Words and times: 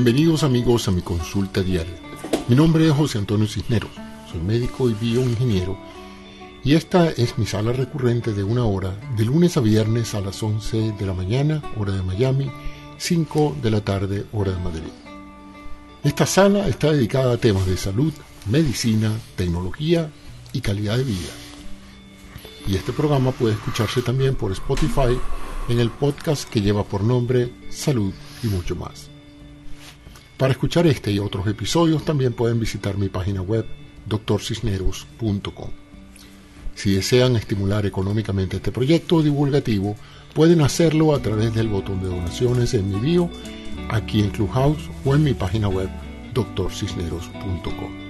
Bienvenidos 0.00 0.44
amigos 0.44 0.86
a 0.86 0.92
mi 0.92 1.02
consulta 1.02 1.60
diaria. 1.60 1.96
Mi 2.46 2.54
nombre 2.54 2.86
es 2.86 2.92
José 2.92 3.18
Antonio 3.18 3.48
Cisneros, 3.48 3.90
soy 4.30 4.40
médico 4.40 4.88
y 4.88 4.94
bioingeniero 4.94 5.76
y 6.62 6.76
esta 6.76 7.10
es 7.10 7.36
mi 7.36 7.46
sala 7.46 7.72
recurrente 7.72 8.32
de 8.32 8.44
una 8.44 8.64
hora 8.64 8.96
de 9.16 9.24
lunes 9.24 9.56
a 9.56 9.60
viernes 9.60 10.14
a 10.14 10.20
las 10.20 10.40
11 10.40 10.92
de 10.92 11.04
la 11.04 11.14
mañana, 11.14 11.60
hora 11.76 11.94
de 11.94 12.04
Miami, 12.04 12.48
5 12.96 13.56
de 13.60 13.70
la 13.72 13.80
tarde, 13.80 14.24
hora 14.32 14.52
de 14.52 14.60
Madrid. 14.60 14.92
Esta 16.04 16.26
sala 16.26 16.68
está 16.68 16.92
dedicada 16.92 17.32
a 17.32 17.38
temas 17.38 17.66
de 17.66 17.76
salud, 17.76 18.12
medicina, 18.46 19.10
tecnología 19.34 20.12
y 20.52 20.60
calidad 20.60 20.96
de 20.96 21.02
vida. 21.02 21.32
Y 22.68 22.76
este 22.76 22.92
programa 22.92 23.32
puede 23.32 23.54
escucharse 23.54 24.00
también 24.02 24.36
por 24.36 24.52
Spotify 24.52 25.18
en 25.68 25.80
el 25.80 25.90
podcast 25.90 26.48
que 26.48 26.60
lleva 26.60 26.84
por 26.84 27.02
nombre 27.02 27.52
Salud 27.68 28.12
y 28.44 28.46
mucho 28.46 28.76
más. 28.76 29.17
Para 30.38 30.52
escuchar 30.52 30.86
este 30.86 31.10
y 31.10 31.18
otros 31.18 31.48
episodios 31.48 32.04
también 32.04 32.32
pueden 32.32 32.60
visitar 32.60 32.96
mi 32.96 33.08
página 33.08 33.42
web 33.42 33.66
doctorcisneros.com. 34.06 35.70
Si 36.76 36.94
desean 36.94 37.34
estimular 37.34 37.84
económicamente 37.86 38.58
este 38.58 38.70
proyecto 38.70 39.20
divulgativo, 39.20 39.96
pueden 40.34 40.60
hacerlo 40.60 41.12
a 41.12 41.20
través 41.20 41.52
del 41.54 41.66
botón 41.66 42.00
de 42.00 42.08
donaciones 42.08 42.72
en 42.74 42.88
mi 42.88 43.00
bio, 43.00 43.28
aquí 43.90 44.20
en 44.20 44.30
Clubhouse 44.30 44.88
o 45.04 45.16
en 45.16 45.24
mi 45.24 45.34
página 45.34 45.68
web 45.68 45.88
doctorcisneros.com. 46.34 48.07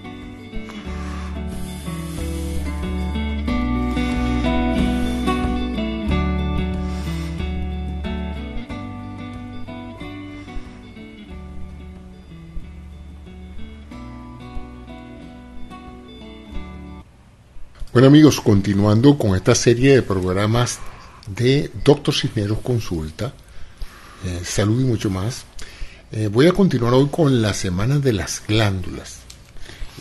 Bueno 17.99 18.11
amigos, 18.11 18.41
continuando 18.41 19.19
con 19.19 19.35
esta 19.35 19.57
serie 19.57 19.93
de 19.93 20.03
programas 20.03 20.79
de 21.27 21.69
Doctor 21.85 22.15
Cisneros 22.15 22.59
Consulta, 22.61 23.33
eh, 24.25 24.41
salud 24.45 24.81
y 24.81 24.85
mucho 24.85 25.11
más, 25.11 25.43
eh, 26.13 26.29
voy 26.29 26.47
a 26.47 26.53
continuar 26.53 26.95
hoy 26.95 27.09
con 27.11 27.43
la 27.43 27.53
semana 27.55 27.99
de 27.99 28.13
las 28.13 28.45
glándulas. 28.47 29.17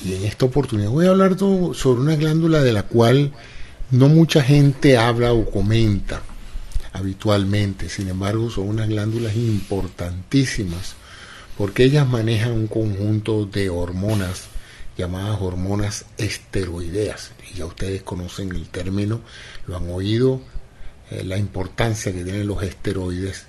Y 0.05 0.13
en 0.13 0.25
esta 0.25 0.45
oportunidad 0.45 0.91
voy 0.91 1.07
a 1.07 1.09
hablar 1.09 1.39
sobre 1.39 2.01
una 2.01 2.15
glándula 2.15 2.61
de 2.61 2.71
la 2.71 2.83
cual 2.83 3.33
no 3.89 4.09
mucha 4.09 4.43
gente 4.43 4.95
habla 4.95 5.33
o 5.33 5.49
comenta 5.49 6.21
habitualmente. 6.93 7.89
Sin 7.89 8.09
embargo, 8.09 8.51
son 8.51 8.69
unas 8.69 8.89
glándulas 8.89 9.35
importantísimas 9.35 10.93
porque 11.57 11.85
ellas 11.85 12.07
manejan 12.07 12.51
un 12.51 12.67
conjunto 12.67 13.45
de 13.47 13.71
hormonas 13.71 14.49
llamadas 14.97 15.39
hormonas 15.39 16.05
esteroideas. 16.17 17.31
Y 17.51 17.57
ya 17.57 17.65
ustedes 17.65 18.03
conocen 18.03 18.51
el 18.53 18.67
término, 18.67 19.21
lo 19.67 19.77
han 19.77 19.89
oído, 19.89 20.41
eh, 21.11 21.23
la 21.23 21.37
importancia 21.37 22.11
que 22.11 22.23
tienen 22.23 22.47
los 22.47 22.63
esteroides 22.63 23.45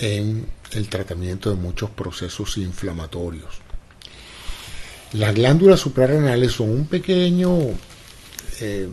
en 0.00 0.46
el 0.72 0.88
tratamiento 0.88 1.50
de 1.50 1.56
muchos 1.56 1.90
procesos 1.90 2.56
inflamatorios. 2.58 3.60
Las 5.12 5.34
glándulas 5.34 5.80
suprarrenales 5.80 6.52
son 6.52 6.70
un 6.70 6.86
pequeño 6.86 7.58
eh, 8.60 8.88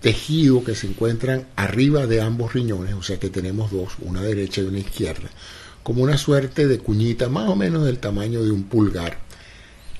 tejido 0.00 0.62
que 0.62 0.74
se 0.74 0.86
encuentran 0.86 1.46
arriba 1.56 2.06
de 2.06 2.20
ambos 2.20 2.52
riñones, 2.52 2.94
o 2.94 3.02
sea 3.02 3.18
que 3.18 3.30
tenemos 3.30 3.70
dos, 3.70 3.94
una 4.00 4.22
derecha 4.22 4.60
y 4.60 4.64
una 4.64 4.78
izquierda, 4.78 5.28
como 5.82 6.02
una 6.02 6.18
suerte 6.18 6.68
de 6.68 6.78
cuñita 6.78 7.28
más 7.28 7.48
o 7.48 7.56
menos 7.56 7.84
del 7.84 7.98
tamaño 7.98 8.42
de 8.44 8.50
un 8.50 8.64
pulgar. 8.64 9.18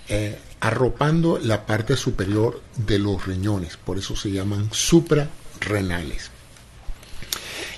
Eh, 0.09 0.39
arropando 0.61 1.39
la 1.39 1.65
parte 1.67 1.97
superior 1.97 2.63
de 2.77 2.99
los 2.99 3.27
riñones, 3.27 3.77
por 3.77 3.99
eso 3.99 4.15
se 4.15 4.31
llaman 4.31 4.69
suprarrenales. 4.73 6.31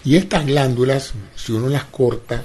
Y 0.04 0.16
estas 0.16 0.47
glándulas, 0.47 1.12
si 1.37 1.53
uno 1.53 1.69
las 1.69 1.84
corta 1.84 2.42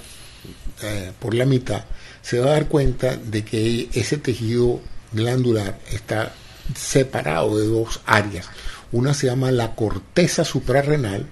eh, 0.83 1.11
por 1.19 1.33
la 1.33 1.45
mitad, 1.45 1.85
se 2.21 2.39
va 2.39 2.47
a 2.47 2.53
dar 2.53 2.67
cuenta 2.67 3.17
de 3.17 3.43
que 3.43 3.89
ese 3.93 4.17
tejido 4.17 4.79
glandular 5.11 5.79
está 5.91 6.33
separado 6.75 7.57
de 7.57 7.67
dos 7.67 8.01
áreas. 8.05 8.47
Una 8.91 9.13
se 9.13 9.27
llama 9.27 9.51
la 9.51 9.73
corteza 9.73 10.45
suprarrenal 10.45 11.25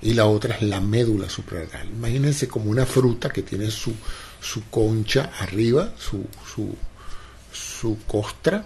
y 0.00 0.14
la 0.14 0.26
otra 0.26 0.56
es 0.56 0.62
la 0.62 0.80
médula 0.80 1.28
suprarrenal. 1.28 1.88
Imagínense 1.88 2.46
como 2.46 2.70
una 2.70 2.86
fruta 2.86 3.30
que 3.30 3.42
tiene 3.42 3.70
su, 3.70 3.94
su 4.40 4.68
concha 4.68 5.32
arriba, 5.40 5.92
su, 5.98 6.24
su 6.54 6.76
su 7.84 7.98
costra 8.06 8.64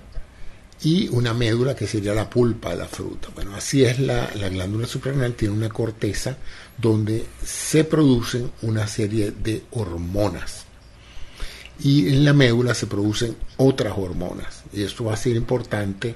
y 0.83 1.09
una 1.09 1.34
médula 1.34 1.75
que 1.75 1.89
sería 1.89 2.15
la 2.15 2.31
pulpa 2.31 2.71
de 2.71 2.77
la 2.77 2.87
fruta. 2.87 3.31
Bueno, 3.34 3.56
así 3.56 3.84
es 3.84 3.99
la, 3.99 4.27
glándula 4.49 4.87
suprarrenal, 4.87 5.34
tiene 5.34 5.55
una 5.55 5.69
corteza 5.69 6.37
donde 6.77 7.27
se 7.45 7.83
producen 7.83 8.53
una 8.62 8.87
serie 8.87 9.33
de 9.33 9.65
hormonas. 9.73 10.67
Y 11.81 12.09
en 12.09 12.25
la 12.25 12.33
médula 12.33 12.75
se 12.75 12.87
producen 12.87 13.37
otras 13.57 13.95
hormonas. 13.97 14.62
Y 14.73 14.84
esto 14.84 15.05
va 15.05 15.15
a 15.15 15.17
ser 15.17 15.34
importante 15.34 16.15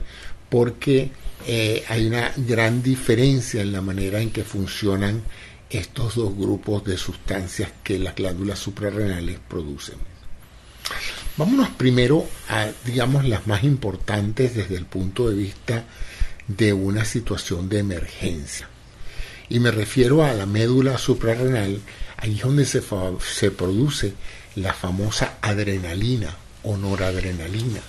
porque 0.49 1.11
eh, 1.45 1.83
hay 1.89 2.07
una 2.07 2.31
gran 2.37 2.85
diferencia 2.85 3.63
en 3.63 3.73
la 3.73 3.81
manera 3.81 4.21
en 4.21 4.31
que 4.31 4.45
funcionan 4.45 5.23
estos 5.71 6.15
dos 6.15 6.37
grupos 6.37 6.85
de 6.85 6.97
sustancias 6.97 7.73
que 7.83 7.99
las 7.99 8.15
glándulas 8.15 8.61
suprarrenales 8.61 9.41
producen. 9.49 10.12
Vámonos 11.37 11.71
primero 11.71 12.27
a, 12.49 12.69
digamos, 12.85 13.25
las 13.27 13.47
más 13.47 13.65
importantes 13.65 14.55
desde 14.55 14.77
el 14.77 14.85
punto 14.85 15.31
de 15.31 15.37
vista 15.37 15.85
de 16.47 16.75
una 16.75 17.07
situación 17.07 17.71
de 17.71 17.79
emergencia. 17.79 18.69
Y 19.49 19.59
me 19.59 19.71
refiero 19.71 20.25
a 20.25 20.35
la 20.35 20.45
médula 20.45 20.99
suprarrenal, 20.99 21.81
ahí 22.19 22.37
es 22.37 22.43
donde 22.43 22.67
se, 22.67 22.83
se 23.21 23.51
produce 23.51 24.13
la 24.57 24.75
famosa 24.75 25.39
adrenalina 25.41 26.37
o 26.65 26.77
noradrenalina, 26.77 27.81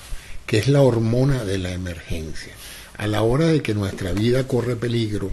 que 0.45 0.59
es 0.59 0.69
la 0.69 0.81
hormona 0.81 1.43
de 1.43 1.57
la 1.57 1.71
emergencia. 1.71 2.53
A 2.97 3.07
la 3.07 3.23
hora 3.23 3.47
de 3.47 3.61
que 3.61 3.73
nuestra 3.73 4.13
vida 4.13 4.47
corre 4.47 4.77
peligro, 4.77 5.31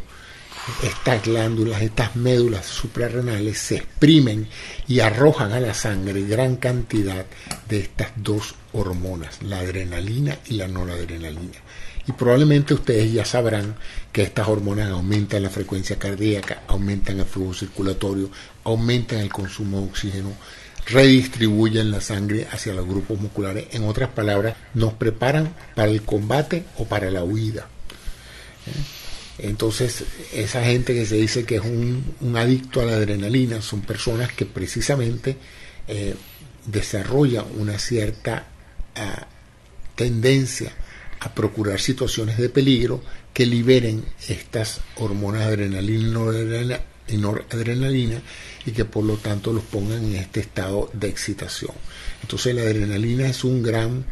estas 0.83 1.23
glándulas, 1.23 1.83
estas 1.83 2.17
médulas 2.17 2.67
suprarrenales 2.67 3.59
se 3.59 3.77
exprimen 3.77 4.49
y 4.87 5.01
arrojan 5.01 5.53
a 5.53 5.61
la 5.61 5.75
sangre 5.75 6.23
gran 6.23 6.57
cantidad 6.57 7.27
de 7.69 7.81
estas 7.81 8.13
dos 8.17 8.55
hormonas, 8.73 9.43
la 9.43 9.59
adrenalina 9.59 10.39
y 10.47 10.55
la 10.55 10.69
noradrenalina. 10.69 11.59
Y 12.07 12.13
probablemente 12.13 12.75
ustedes 12.75 13.13
ya 13.13 13.25
sabrán 13.25 13.77
que 14.13 14.23
estas 14.23 14.49
hormonas 14.49 14.91
aumentan 14.91 15.43
la 15.43 15.51
frecuencia 15.51 15.99
cardíaca, 15.99 16.63
aumentan 16.67 17.21
el 17.21 17.27
flujo 17.27 17.55
circulatorio, 17.55 18.31
aumentan 18.65 19.19
el 19.19 19.29
consumo 19.29 19.81
de 19.81 19.87
oxígeno, 19.87 20.33
redistribuyen 20.87 21.91
la 21.91 22.01
sangre 22.01 22.49
hacia 22.51 22.73
los 22.73 22.87
grupos 22.87 23.21
musculares. 23.21 23.67
En 23.73 23.85
otras 23.85 24.09
palabras, 24.11 24.57
nos 24.75 24.95
preparan 24.95 25.55
para 25.75 25.91
el 25.91 26.03
combate 26.03 26.65
o 26.79 26.87
para 26.87 27.11
la 27.11 27.23
huida. 27.23 27.69
¿Eh? 28.67 29.00
Entonces, 29.43 30.05
esa 30.35 30.65
gente 30.65 30.95
que 30.95 31.07
se 31.07 31.17
dice 31.17 31.45
que 31.45 31.57
es 31.57 31.63
un, 31.63 32.37
adicto 32.37 32.81
a 32.81 32.85
la 32.85 32.93
adrenalina 32.93 33.63
son 33.63 33.81
personas 33.81 34.33
que 34.33 34.47
precisamente 34.47 35.37
eh, 35.89 36.15
desarrollan 36.67 37.47
una 37.57 37.79
cierta 37.79 38.47
ah, 38.97 39.27
tendencia 39.95 40.73
a 41.21 41.35
procurar 41.35 41.81
situaciones 41.81 42.39
de 42.39 42.49
peligro 42.49 43.03
que 43.33 43.47
liberen 43.47 44.05
estas 44.29 44.81
hormonas 44.97 45.43
adrenalina 45.43 46.81
y 47.09 47.17
noradrenalina 47.17 48.23
y 48.67 48.73
que 48.73 48.85
por 48.85 49.05
lo 49.05 49.17
tanto 49.17 49.53
los 49.53 49.65
pongan 49.65 50.05
en 50.05 50.17
este 50.17 50.41
estado 50.41 50.91
de 50.93 51.09
excitación. 51.09 51.73
Entonces 52.23 52.55
la 52.55 52.63
adrenalina 52.63 53.27
es 53.27 53.45
un 53.45 53.63
gran 53.63 54.05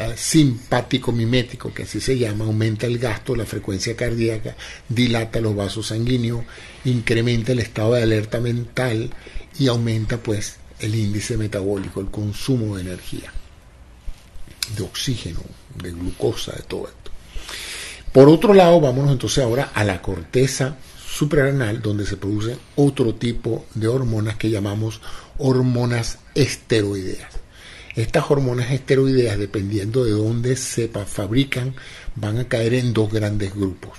eh, 0.00 0.14
simpático 0.16 1.10
mimético, 1.10 1.74
que 1.74 1.82
así 1.82 2.00
se 2.00 2.16
llama, 2.16 2.44
aumenta 2.44 2.86
el 2.86 2.98
gasto, 2.98 3.34
la 3.34 3.44
frecuencia 3.44 3.96
cardíaca, 3.96 4.54
dilata 4.88 5.40
los 5.40 5.56
vasos 5.56 5.88
sanguíneos, 5.88 6.44
incrementa 6.84 7.50
el 7.50 7.58
estado 7.58 7.94
de 7.94 8.04
alerta 8.04 8.38
mental 8.38 9.10
y 9.58 9.66
aumenta 9.66 10.18
pues 10.18 10.58
el 10.78 10.94
índice 10.94 11.36
metabólico, 11.36 12.00
el 12.00 12.12
consumo 12.12 12.76
de 12.76 12.82
energía, 12.82 13.32
de 14.76 14.84
oxígeno, 14.84 15.40
de 15.82 15.90
glucosa, 15.90 16.52
de 16.52 16.62
todo 16.62 16.86
esto. 16.86 17.10
Por 18.12 18.28
otro 18.28 18.54
lado, 18.54 18.80
vámonos 18.80 19.10
entonces 19.10 19.42
ahora 19.42 19.72
a 19.74 19.82
la 19.82 20.00
corteza 20.00 20.76
suprarrenal, 21.10 21.82
donde 21.82 22.06
se 22.06 22.16
producen 22.16 22.56
otro 22.76 23.16
tipo 23.16 23.66
de 23.74 23.88
hormonas 23.88 24.36
que 24.36 24.50
llamamos 24.50 25.00
hormonas 25.38 26.18
esteroideas. 26.36 27.47
Estas 27.98 28.30
hormonas 28.30 28.70
esteroideas, 28.70 29.36
dependiendo 29.40 30.04
de 30.04 30.12
dónde 30.12 30.54
se 30.54 30.86
fabrican, 30.86 31.74
van 32.14 32.38
a 32.38 32.46
caer 32.46 32.74
en 32.74 32.92
dos 32.92 33.12
grandes 33.12 33.52
grupos. 33.52 33.98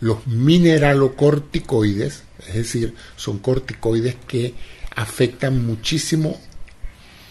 Los 0.00 0.26
mineralocorticoides, 0.26 2.24
es 2.48 2.54
decir, 2.54 2.94
son 3.14 3.38
corticoides 3.38 4.16
que 4.26 4.52
afectan 4.96 5.64
muchísimo 5.64 6.40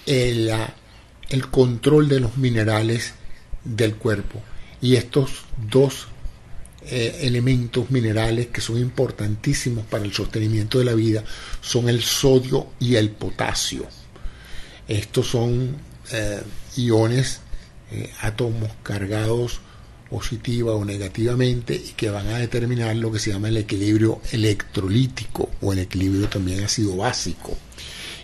la 0.06 0.74
el 1.28 1.50
control 1.50 2.08
de 2.08 2.22
los 2.22 2.38
minerales 2.38 3.14
del 3.66 3.96
cuerpo. 3.96 4.42
Y 4.82 4.96
estos 4.96 5.44
dos 5.70 6.08
eh, 6.86 7.20
elementos 7.24 7.92
minerales 7.92 8.48
que 8.48 8.62
son 8.62 8.78
importantísimos 8.78 9.86
para 9.86 10.06
el 10.06 10.14
sostenimiento 10.14 10.80
de 10.80 10.86
la 10.86 10.94
vida 10.94 11.26
son 11.60 11.90
el 11.90 12.02
sodio 12.02 12.68
y 12.80 12.96
el 12.96 13.10
potasio. 13.10 13.86
Estos 14.88 15.28
son 15.28 15.76
eh, 16.12 16.42
iones, 16.78 17.40
eh, 17.92 18.12
átomos 18.22 18.72
cargados 18.84 19.62
positiva 20.10 20.74
o 20.74 20.86
negativamente 20.86 21.75
y 21.75 21.94
que 21.94 22.10
van 22.10 22.28
a 22.28 22.38
determinar 22.38 22.96
lo 22.96 23.12
que 23.12 23.19
se 23.19 23.31
llama 23.31 23.50
el 23.50 23.57
equilibrio 23.57 24.22
electrolítico 24.31 25.50
o 25.62 25.74
el 25.74 25.80
equilibrio 25.80 26.30
también 26.30 26.63
ácido 26.63 26.96
básico 26.96 27.57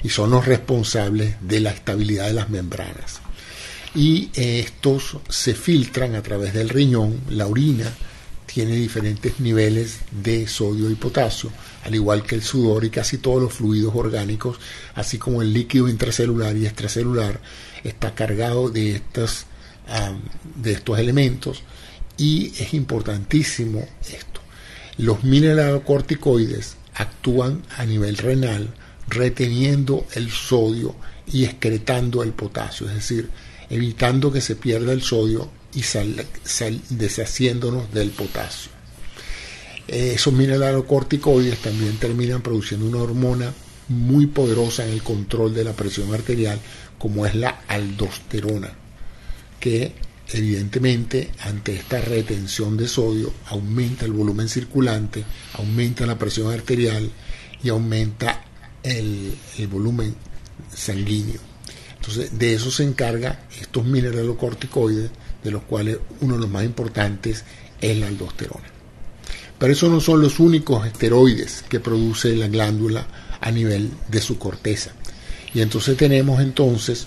y 0.04 0.10
son 0.10 0.32
los 0.32 0.46
responsables 0.46 1.36
de 1.42 1.60
la 1.60 1.72
estabilidad 1.72 2.28
de 2.28 2.34
las 2.34 2.50
membranas. 2.50 3.22
Y 3.94 4.30
estos 4.34 5.18
se 5.30 5.54
filtran 5.54 6.16
a 6.16 6.24
través 6.24 6.54
del 6.54 6.70
riñón, 6.70 7.20
la 7.30 7.48
orina, 7.48 7.92
tiene 8.54 8.76
diferentes 8.76 9.40
niveles 9.40 10.00
de 10.12 10.46
sodio 10.48 10.90
y 10.90 10.96
potasio, 10.96 11.52
al 11.84 11.96
igual 11.96 12.24
que 12.24 12.36
el 12.36 12.44
sudor 12.44 12.84
y 12.84 12.90
casi 12.90 13.18
todos 13.18 13.42
los 13.42 13.54
fluidos 13.54 13.96
orgánicos, 13.96 14.58
así 14.94 15.18
como 15.18 15.42
el 15.42 15.54
líquido 15.54 15.88
intracelular 15.88 16.58
y 16.58 16.66
extracelular, 16.66 17.40
está 17.84 18.14
cargado 18.14 18.70
de, 18.70 19.02
de 20.56 20.72
estos 20.72 21.00
elementos 21.00 21.64
y 22.18 22.48
es 22.60 22.74
importantísimo 22.74 23.88
esto. 24.02 24.42
Los 24.98 25.24
mineralocorticoides 25.24 26.76
actúan 26.96 27.64
a 27.78 27.86
nivel 27.86 28.18
renal 28.18 28.74
reteniendo 29.08 30.06
el 30.14 30.30
sodio 30.30 30.96
y 31.32 31.46
excretando 31.46 32.22
el 32.22 32.34
potasio, 32.34 32.88
es 32.90 32.96
decir, 32.96 33.30
evitando 33.70 34.32
que 34.32 34.42
se 34.42 34.58
pierda 34.58 34.92
el 34.92 35.02
sodio 35.02 35.50
y 35.74 35.84
deshaciéndonos 36.90 37.94
del 37.94 38.12
potasio. 38.12 38.72
Esos 39.88 40.34
mineralocorticoides 40.34 41.60
también 41.60 41.98
terminan 41.98 42.42
produciendo 42.42 42.86
una 42.86 43.00
hormona 43.00 43.54
muy 43.90 44.28
poderosa 44.28 44.86
en 44.86 44.94
el 44.94 45.04
control 45.04 45.54
de 45.54 45.64
la 45.64 45.74
presión 45.74 46.14
arterial, 46.14 46.60
como 46.98 47.26
es 47.26 47.36
la 47.36 47.64
aldosterona, 47.68 48.72
que 49.60 49.94
evidentemente 50.30 51.32
ante 51.42 51.76
esta 51.76 52.00
retención 52.00 52.78
de 52.78 52.88
sodio 52.88 53.34
aumenta 53.48 54.06
el 54.06 54.14
volumen 54.14 54.48
circulante, 54.48 55.26
aumenta 55.54 56.06
la 56.06 56.18
presión 56.18 56.54
arterial 56.54 57.12
y 57.62 57.70
aumenta 57.70 58.46
el, 58.84 59.36
el 59.58 59.68
volumen 59.68 60.16
sanguíneo. 60.74 61.42
Entonces, 61.98 62.38
de 62.38 62.54
eso 62.54 62.72
se 62.72 62.84
encarga 62.84 63.46
estos 63.60 63.86
mineralocorticoides 63.86 65.12
de 65.44 65.52
los 65.52 65.64
cuales 65.64 65.98
uno 66.22 66.36
de 66.36 66.42
los 66.42 66.50
más 66.50 66.64
importantes 66.64 67.44
es 67.80 67.98
la 67.98 68.08
aldosterona. 68.08 68.68
Pero 69.58 69.74
esos 69.74 69.92
no 69.92 70.00
son 70.00 70.22
los 70.22 70.40
únicos 70.40 70.86
esteroides 70.88 71.64
que 71.70 71.80
produce 71.80 72.36
la 72.36 72.48
glándula 72.48 73.06
a 73.40 73.52
nivel 73.52 73.92
de 74.08 74.22
su 74.22 74.38
corteza. 74.38 74.92
Y 75.54 75.62
entonces 75.62 75.98
tenemos 75.98 76.42
entonces 76.42 77.06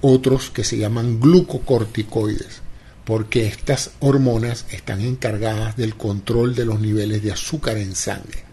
otros 0.00 0.50
que 0.50 0.64
se 0.64 0.76
llaman 0.76 1.20
glucocorticoides, 1.20 2.62
porque 3.04 3.46
estas 3.46 3.90
hormonas 4.00 4.66
están 4.70 5.00
encargadas 5.02 5.76
del 5.76 5.94
control 5.94 6.54
de 6.54 6.64
los 6.64 6.80
niveles 6.80 7.22
de 7.22 7.32
azúcar 7.32 7.76
en 7.76 7.94
sangre. 7.94 8.44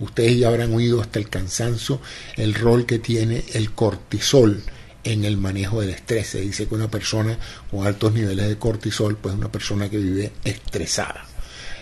Ustedes 0.00 0.38
ya 0.38 0.48
habrán 0.48 0.72
oído 0.72 1.00
hasta 1.00 1.18
el 1.18 1.28
cansancio 1.28 2.00
el 2.36 2.54
rol 2.54 2.86
que 2.86 2.98
tiene 2.98 3.44
el 3.52 3.72
cortisol 3.72 4.62
en 5.04 5.24
el 5.24 5.36
manejo 5.36 5.80
del 5.80 5.90
estrés. 5.90 6.28
Se 6.28 6.40
dice 6.40 6.66
que 6.66 6.74
una 6.74 6.90
persona 6.90 7.38
con 7.70 7.86
altos 7.86 8.12
niveles 8.12 8.48
de 8.48 8.58
cortisol, 8.58 9.16
pues 9.16 9.34
es 9.34 9.38
una 9.38 9.52
persona 9.52 9.88
que 9.88 9.98
vive 9.98 10.32
estresada. 10.44 11.24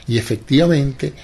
Y 0.08 0.18
efectivamente, 0.18 1.14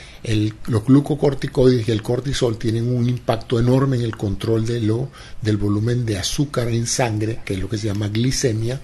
los 0.67 0.85
glucocorticoides 0.85 1.87
y 1.87 1.93
el 1.93 2.03
cortisol 2.03 2.59
tienen 2.59 2.93
un 2.93 3.09
impacto 3.09 3.61
enorme 3.61 3.97
en 3.97 4.03
el 4.03 4.17
control 4.17 4.67
de 4.67 4.81
lo, 4.81 5.09
del 5.41 5.57
volumen 5.57 6.05
de 6.05 6.19
azúcar 6.19 6.69
en 6.69 6.89
sangre, 6.89 7.41
que 7.45 7.55
es 7.55 7.61
lo 7.61 7.69
que 7.69 7.79
se 7.79 7.87
llama 7.87 8.09
glicemia, 8.09 8.81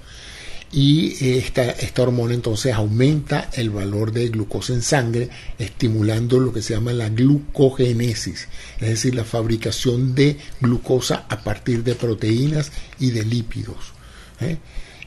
y 0.71 1.25
eh, 1.25 1.39
esta, 1.39 1.71
esta, 1.71 2.03
hormona 2.03 2.35
entonces 2.35 2.75
aumenta 2.75 3.49
el 3.55 3.71
valor 3.71 4.13
de 4.13 4.29
glucosa 4.29 4.75
en 4.75 4.83
sangre, 4.83 5.31
estimulando 5.59 6.39
lo 6.39 6.53
que 6.53 6.61
se 6.61 6.75
llama 6.75 6.93
la 6.93 7.09
glucogénesis, 7.09 8.49
es 8.79 8.89
decir, 8.89 9.15
la 9.15 9.25
fabricación 9.25 10.15
de 10.15 10.37
glucosa 10.61 11.25
a 11.29 11.43
partir 11.43 11.85
de 11.85 11.95
proteínas 11.95 12.71
y 12.99 13.13
de 13.13 13.25
lípidos. 13.25 13.93
¿eh? 14.41 14.59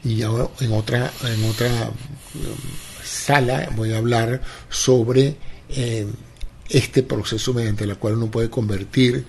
Y 0.02 0.22
ahora 0.22 0.48
en 0.60 0.72
otra, 0.72 1.12
en 1.24 1.44
otra 1.44 1.90
um, 2.34 2.56
sala 3.04 3.70
voy 3.76 3.92
a 3.92 3.98
hablar 3.98 4.42
sobre 4.68 5.36
eh, 5.68 6.06
este 6.68 7.04
proceso 7.04 7.54
mediante 7.54 7.84
el 7.84 7.96
cual 7.98 8.14
uno 8.14 8.30
puede 8.30 8.50
convertir 8.50 9.24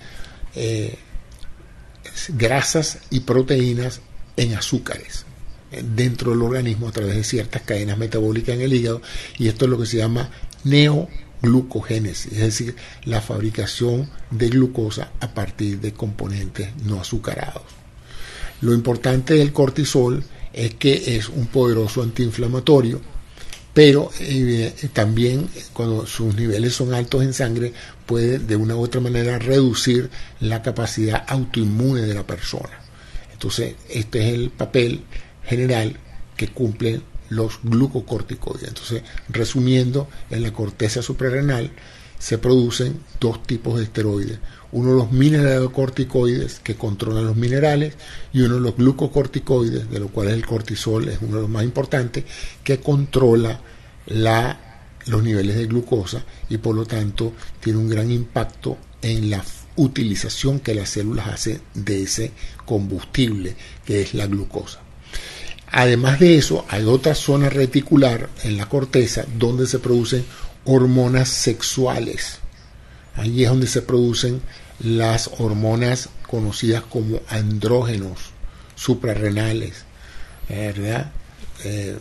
grasas 2.28 2.98
y 3.10 3.20
proteínas 3.20 4.00
en 4.36 4.54
azúcares 4.54 5.26
dentro 5.82 6.30
del 6.32 6.42
organismo 6.42 6.88
a 6.88 6.92
través 6.92 7.16
de 7.16 7.24
ciertas 7.24 7.62
cadenas 7.62 7.98
metabólicas 7.98 8.54
en 8.54 8.62
el 8.62 8.72
hígado 8.72 9.02
y 9.38 9.48
esto 9.48 9.64
es 9.64 9.70
lo 9.70 9.78
que 9.78 9.86
se 9.86 9.98
llama 9.98 10.30
neoglucogénesis, 10.64 12.32
es 12.32 12.38
decir, 12.38 12.76
la 13.04 13.20
fabricación 13.20 14.10
de 14.30 14.48
glucosa 14.48 15.12
a 15.20 15.34
partir 15.34 15.80
de 15.80 15.92
componentes 15.92 16.70
no 16.84 17.00
azucarados. 17.00 17.62
Lo 18.60 18.72
importante 18.72 19.34
del 19.34 19.52
cortisol 19.52 20.24
es 20.52 20.74
que 20.74 21.16
es 21.16 21.28
un 21.28 21.46
poderoso 21.48 22.02
antiinflamatorio, 22.02 23.00
pero 23.74 24.10
eh, 24.20 24.72
también 24.92 25.48
cuando 25.72 26.06
sus 26.06 26.34
niveles 26.36 26.74
son 26.74 26.94
altos 26.94 27.22
en 27.24 27.34
sangre 27.34 27.72
puede 28.06 28.38
de 28.38 28.54
una 28.54 28.76
u 28.76 28.82
otra 28.82 29.00
manera 29.00 29.38
reducir 29.38 30.10
la 30.40 30.62
capacidad 30.62 31.24
autoinmune 31.26 32.02
de 32.02 32.14
la 32.14 32.24
persona. 32.24 32.70
Entonces, 33.32 33.74
este 33.90 34.28
es 34.28 34.34
el 34.34 34.50
papel 34.50 35.02
general 35.46 35.96
que 36.36 36.48
cumplen 36.48 37.02
los 37.28 37.60
glucocorticoides. 37.62 38.68
Entonces, 38.68 39.02
resumiendo, 39.28 40.08
en 40.30 40.42
la 40.42 40.52
corteza 40.52 41.02
suprarrenal 41.02 41.70
se 42.18 42.38
producen 42.38 43.00
dos 43.20 43.42
tipos 43.42 43.78
de 43.78 43.84
esteroides. 43.84 44.38
Uno 44.72 44.94
los 44.94 45.12
mineralocorticoides 45.12 46.60
que 46.60 46.74
controlan 46.74 47.26
los 47.26 47.36
minerales 47.36 47.94
y 48.32 48.40
uno 48.40 48.58
los 48.58 48.76
glucocorticoides, 48.76 49.90
de 49.90 50.00
los 50.00 50.10
cuales 50.10 50.34
el 50.34 50.46
cortisol 50.46 51.08
es 51.08 51.18
uno 51.20 51.36
de 51.36 51.42
los 51.42 51.50
más 51.50 51.64
importantes, 51.64 52.24
que 52.62 52.80
controla 52.80 53.60
la, 54.06 54.88
los 55.06 55.22
niveles 55.22 55.56
de 55.56 55.66
glucosa 55.66 56.24
y 56.48 56.58
por 56.58 56.74
lo 56.74 56.86
tanto 56.86 57.32
tiene 57.60 57.78
un 57.78 57.88
gran 57.88 58.10
impacto 58.10 58.78
en 59.02 59.30
la 59.30 59.44
utilización 59.76 60.60
que 60.60 60.74
las 60.74 60.90
células 60.90 61.28
hacen 61.28 61.60
de 61.74 62.02
ese 62.02 62.32
combustible 62.64 63.56
que 63.84 64.00
es 64.00 64.14
la 64.14 64.26
glucosa. 64.26 64.83
Además 65.76 66.20
de 66.20 66.38
eso, 66.38 66.64
hay 66.68 66.84
otra 66.84 67.16
zona 67.16 67.50
reticular 67.50 68.30
en 68.44 68.56
la 68.56 68.68
corteza 68.68 69.24
donde 69.36 69.66
se 69.66 69.80
producen 69.80 70.24
hormonas 70.64 71.28
sexuales. 71.28 72.38
Allí 73.16 73.42
es 73.42 73.50
donde 73.50 73.66
se 73.66 73.82
producen 73.82 74.40
las 74.78 75.32
hormonas 75.36 76.10
conocidas 76.28 76.84
como 76.84 77.22
andrógenos 77.28 78.20
suprarrenales, 78.76 79.84
¿verdad? 80.48 81.10
Eh, 81.64 81.98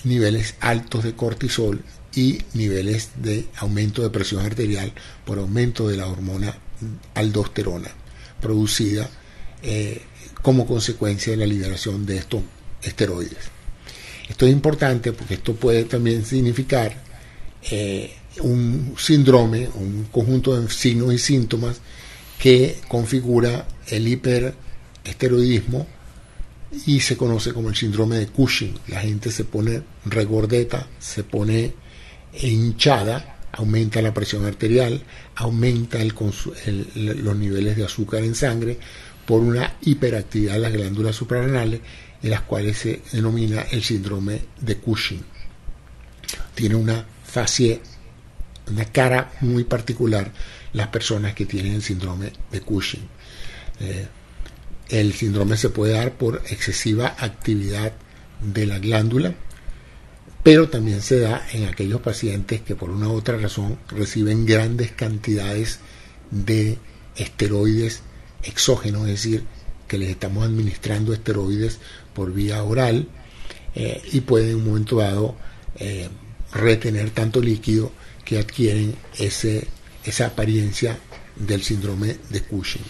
niveles 0.04 0.54
altos 0.60 1.02
de 1.04 1.14
cortisol 1.14 1.82
y 2.14 2.42
niveles 2.52 3.10
de 3.16 3.46
aumento 3.56 4.02
de 4.02 4.10
presión 4.10 4.44
arterial 4.44 4.92
por 5.24 5.38
aumento 5.38 5.88
de 5.88 5.96
la 5.96 6.06
hormona 6.06 6.56
aldosterona 7.14 7.88
producida 8.40 9.08
eh, 9.62 10.02
como 10.42 10.66
consecuencia 10.66 11.32
de 11.32 11.38
la 11.38 11.46
liberación 11.46 12.04
de 12.04 12.18
estos 12.18 12.42
esteroides. 12.82 13.50
Esto 14.28 14.46
es 14.46 14.52
importante 14.52 15.12
porque 15.12 15.34
esto 15.34 15.54
puede 15.54 15.84
también 15.84 16.24
significar 16.24 17.08
un 18.40 18.94
síndrome, 18.96 19.68
un 19.74 20.06
conjunto 20.12 20.58
de 20.58 20.70
signos 20.70 21.12
y 21.12 21.18
síntomas 21.18 21.80
que 22.38 22.78
configura 22.88 23.66
el 23.88 24.06
hiperesteroidismo 24.08 25.86
y 26.86 27.00
se 27.00 27.16
conoce 27.16 27.52
como 27.52 27.68
el 27.70 27.76
síndrome 27.76 28.18
de 28.18 28.26
Cushing. 28.28 28.74
La 28.88 29.00
gente 29.00 29.30
se 29.30 29.44
pone 29.44 29.82
regordeta, 30.04 30.86
se 30.98 31.24
pone 31.24 31.74
hinchada, 32.40 33.38
aumenta 33.52 34.02
la 34.02 34.14
presión 34.14 34.44
arterial, 34.44 35.02
aumenta 35.34 35.98
los 36.04 37.36
niveles 37.36 37.76
de 37.76 37.84
azúcar 37.84 38.22
en 38.22 38.34
sangre 38.34 38.78
por 39.26 39.40
una 39.40 39.74
hiperactividad 39.82 40.54
de 40.54 40.60
las 40.60 40.72
glándulas 40.72 41.16
suprarrenales, 41.16 41.80
en 42.22 42.30
las 42.30 42.42
cuales 42.42 42.78
se 42.78 43.02
denomina 43.12 43.62
el 43.70 43.82
síndrome 43.82 44.40
de 44.60 44.76
Cushing. 44.76 45.22
Tiene 46.54 46.74
una 46.74 47.04
facie, 47.24 47.80
una 48.70 48.84
cara 48.86 49.32
muy 49.40 49.64
particular 49.64 50.32
las 50.72 50.88
personas 50.88 51.34
que 51.34 51.46
tienen 51.46 51.74
el 51.74 51.82
síndrome 51.82 52.32
de 52.50 52.60
Cushing. 52.60 53.08
Eh, 53.80 54.06
el 54.88 55.12
síndrome 55.12 55.56
se 55.56 55.70
puede 55.70 55.92
dar 55.92 56.12
por 56.12 56.42
excesiva 56.48 57.16
actividad 57.18 57.92
de 58.40 58.66
la 58.66 58.78
glándula, 58.78 59.34
pero 60.42 60.68
también 60.68 61.02
se 61.02 61.20
da 61.20 61.46
en 61.52 61.66
aquellos 61.66 62.00
pacientes 62.00 62.62
que 62.62 62.74
por 62.74 62.90
una 62.90 63.08
u 63.08 63.12
otra 63.12 63.36
razón 63.36 63.78
reciben 63.88 64.46
grandes 64.46 64.92
cantidades 64.92 65.80
de 66.30 66.78
esteroides 67.16 68.02
exógenos, 68.42 69.02
es 69.02 69.22
decir, 69.22 69.44
que 69.86 69.98
les 69.98 70.10
estamos 70.10 70.44
administrando 70.44 71.12
esteroides 71.12 71.78
por 72.14 72.32
vía 72.32 72.62
oral 72.62 73.08
eh, 73.74 74.02
y 74.12 74.20
pueden 74.20 74.50
en 74.50 74.56
un 74.56 74.64
momento 74.66 74.96
dado 74.96 75.36
eh, 75.76 76.08
retener 76.52 77.10
tanto 77.10 77.40
líquido 77.40 77.92
que 78.28 78.38
adquieren 78.38 78.94
ese, 79.18 79.66
esa 80.04 80.26
apariencia 80.26 80.98
del 81.34 81.62
síndrome 81.62 82.18
de 82.28 82.42
Cushing. 82.42 82.82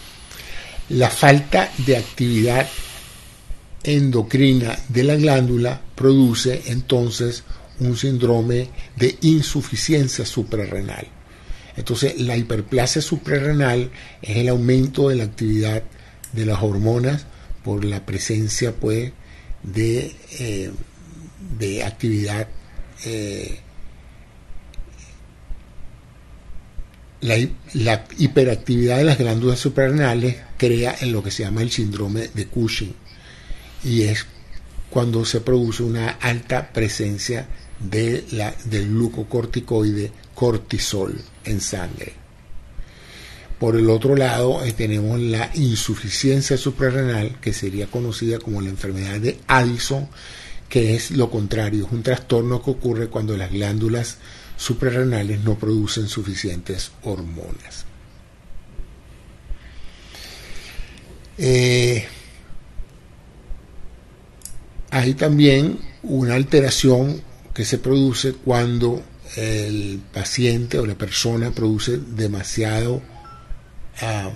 La 0.88 1.10
falta 1.10 1.70
de 1.86 1.96
actividad 1.96 2.66
endocrina 3.84 4.76
de 4.88 5.04
la 5.04 5.14
glándula 5.14 5.80
produce 5.94 6.62
entonces 6.66 7.44
un 7.78 7.96
síndrome 7.96 8.70
de 8.96 9.16
insuficiencia 9.20 10.26
suprarrenal. 10.26 11.06
Entonces, 11.76 12.20
la 12.20 12.36
hiperplasia 12.36 13.00
suprarrenal 13.00 13.92
es 14.20 14.38
el 14.38 14.48
aumento 14.48 15.08
de 15.08 15.16
la 15.16 15.24
actividad 15.24 15.84
de 16.32 16.46
las 16.46 16.60
hormonas 16.60 17.26
por 17.62 17.84
la 17.84 18.04
presencia 18.04 18.72
pues, 18.72 19.12
de, 19.62 20.16
eh, 20.40 20.72
de 21.60 21.84
actividad 21.84 22.48
eh, 23.04 23.60
la, 27.20 28.04
hiperactividad 28.18 28.98
de 28.98 29.04
las 29.04 29.18
glándulas 29.18 29.58
suprarrenales 29.58 30.36
crea 30.56 30.96
en 31.00 31.12
lo 31.12 31.22
que 31.22 31.30
se 31.30 31.42
llama 31.42 31.62
el 31.62 31.70
síndrome 31.70 32.28
de 32.34 32.46
Cushing 32.46 32.94
y 33.84 34.02
es 34.02 34.26
cuando 34.90 35.24
se 35.24 35.40
produce 35.40 35.82
una 35.82 36.10
alta 36.10 36.72
presencia 36.72 37.46
de 37.78 38.24
la, 38.32 38.54
del 38.64 38.88
glucocorticoide 38.88 40.10
cortisol 40.34 41.20
en 41.44 41.60
sangre. 41.60 42.14
Por 43.58 43.76
el 43.76 43.90
otro 43.90 44.14
lado, 44.14 44.64
eh, 44.64 44.72
tenemos 44.72 45.20
la 45.20 45.50
insuficiencia 45.54 46.56
suprarrenal, 46.56 47.38
que 47.40 47.52
sería 47.52 47.88
conocida 47.88 48.38
como 48.38 48.60
la 48.60 48.68
enfermedad 48.68 49.18
de 49.18 49.38
Addison, 49.48 50.08
que 50.68 50.94
es 50.94 51.10
lo 51.10 51.28
contrario, 51.30 51.86
es 51.86 51.92
un 51.92 52.02
trastorno 52.02 52.62
que 52.62 52.70
ocurre 52.70 53.08
cuando 53.08 53.36
las 53.36 53.50
glándulas 53.50 54.18
suprarrenales 54.58 55.42
no 55.44 55.54
producen 55.54 56.08
suficientes 56.08 56.90
hormonas. 57.04 57.86
Eh, 61.38 62.04
hay 64.90 65.14
también 65.14 65.78
una 66.02 66.34
alteración 66.34 67.22
que 67.54 67.64
se 67.64 67.78
produce 67.78 68.32
cuando 68.32 69.00
el 69.36 70.02
paciente 70.12 70.78
o 70.78 70.86
la 70.86 70.96
persona 70.96 71.52
produce 71.52 71.98
demasiado 71.98 73.00
ah, 74.00 74.30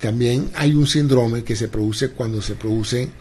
también 0.00 0.50
hay 0.54 0.74
un 0.74 0.86
síndrome 0.86 1.44
que 1.44 1.54
se 1.54 1.68
produce 1.68 2.10
cuando 2.10 2.42
se 2.42 2.56
producen 2.56 3.12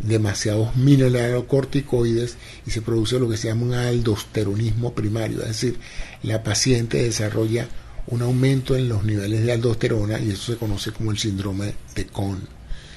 demasiados 0.00 0.76
mineralocorticoides 0.76 2.36
y 2.66 2.70
se 2.70 2.82
produce 2.82 3.18
lo 3.18 3.28
que 3.28 3.36
se 3.36 3.48
llama 3.48 3.66
un 3.66 3.74
aldosteronismo 3.74 4.94
primario, 4.94 5.40
es 5.42 5.48
decir, 5.48 5.78
la 6.22 6.42
paciente 6.42 7.02
desarrolla 7.02 7.68
un 8.06 8.22
aumento 8.22 8.76
en 8.76 8.88
los 8.88 9.04
niveles 9.04 9.44
de 9.44 9.52
aldosterona 9.52 10.18
y 10.20 10.30
eso 10.30 10.52
se 10.52 10.58
conoce 10.58 10.92
como 10.92 11.10
el 11.10 11.18
síndrome 11.18 11.74
de 11.94 12.06
Kohn, 12.06 12.40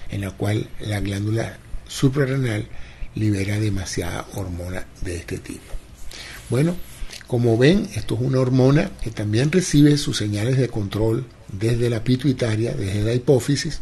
en 0.09 0.21
la 0.21 0.31
cual 0.31 0.69
la 0.79 0.99
glándula 0.99 1.57
suprarrenal 1.87 2.67
libera 3.15 3.59
demasiada 3.59 4.25
hormona 4.35 4.85
de 5.01 5.17
este 5.17 5.37
tipo. 5.37 5.73
Bueno, 6.49 6.75
como 7.27 7.57
ven, 7.57 7.89
esto 7.95 8.15
es 8.15 8.21
una 8.21 8.39
hormona 8.39 8.91
que 9.01 9.11
también 9.11 9.51
recibe 9.51 9.97
sus 9.97 10.17
señales 10.17 10.57
de 10.57 10.69
control 10.69 11.25
desde 11.51 11.89
la 11.89 12.03
pituitaria, 12.03 12.73
desde 12.73 13.03
la 13.03 13.13
hipófisis, 13.13 13.81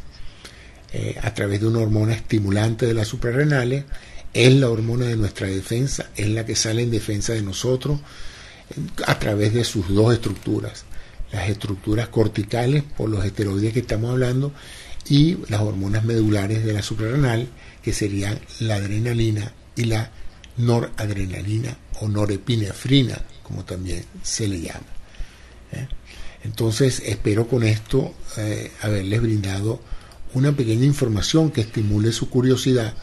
eh, 0.94 1.16
a 1.22 1.34
través 1.34 1.62
de 1.62 1.68
una 1.68 1.80
hormona 1.80 2.14
estimulante 2.14 2.86
de 2.86 2.94
las 2.94 3.08
suprarrenales, 3.08 3.86
es 4.34 4.54
la 4.54 4.70
hormona 4.70 5.06
de 5.06 5.16
nuestra 5.16 5.48
defensa, 5.48 6.10
es 6.16 6.28
la 6.28 6.46
que 6.46 6.56
sale 6.56 6.84
en 6.84 6.92
defensa 6.92 7.34
de 7.34 7.42
nosotros 7.42 8.00
a 9.06 9.18
través 9.20 9.54
de 9.54 9.64
sus 9.64 9.88
dos 9.90 10.14
estructuras, 10.14 10.86
las 11.32 11.50
estructuras 11.50 12.10
corticales 12.10 12.84
por 12.84 13.10
los 13.10 13.26
esteroides 13.26 13.74
que 13.74 13.80
estamos 13.80 14.12
hablando 14.12 14.52
y 15.08 15.38
las 15.48 15.62
hormonas 15.62 16.04
medulares 16.04 16.64
de 16.64 16.74
la 16.74 16.84
suprarrenal, 16.84 17.48
que 17.82 17.94
serían 17.94 18.40
la 18.60 18.76
adrenalina 18.76 19.54
y 19.76 19.86
la 19.86 20.12
noradrenalina 20.58 21.78
o 22.02 22.08
norepinefrina, 22.08 23.20
como 23.44 23.64
también 23.66 24.04
se 24.22 24.48
le 24.48 24.62
llama. 24.62 24.86
¿eh? 25.72 25.88
Entonces, 26.44 27.02
espero 27.06 27.48
con 27.48 27.64
esto 27.64 28.14
eh, 28.38 28.72
haberles 28.82 29.22
brindado 29.22 29.82
una 30.34 30.52
pequeña 30.52 30.86
información 30.86 31.52
que 31.52 31.62
estimule 31.62 32.12
su 32.12 32.30
curiosidad 32.30 32.94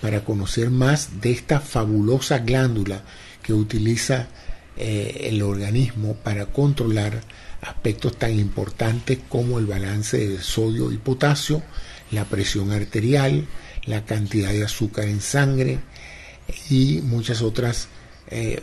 para 0.00 0.24
conocer 0.24 0.70
más 0.70 1.20
de 1.20 1.32
esta 1.32 1.60
fabulosa 1.60 2.38
glándula 2.38 3.02
que 3.42 3.52
utiliza 3.52 4.28
eh, 4.76 5.28
el 5.30 5.42
organismo 5.42 6.14
para 6.16 6.46
controlar 6.46 7.22
aspectos 7.62 8.16
tan 8.16 8.38
importantes 8.38 9.18
como 9.28 9.58
el 9.58 9.66
balance 9.66 10.28
de 10.28 10.42
sodio 10.42 10.92
y 10.92 10.98
potasio, 10.98 11.62
la 12.10 12.24
presión 12.24 12.70
arterial, 12.70 13.46
la 13.86 14.04
cantidad 14.04 14.50
de 14.50 14.64
azúcar 14.64 15.06
en 15.06 15.20
sangre 15.20 15.78
y 16.70 17.00
muchas 17.02 17.42
otras 17.42 17.88
eh, 18.28 18.62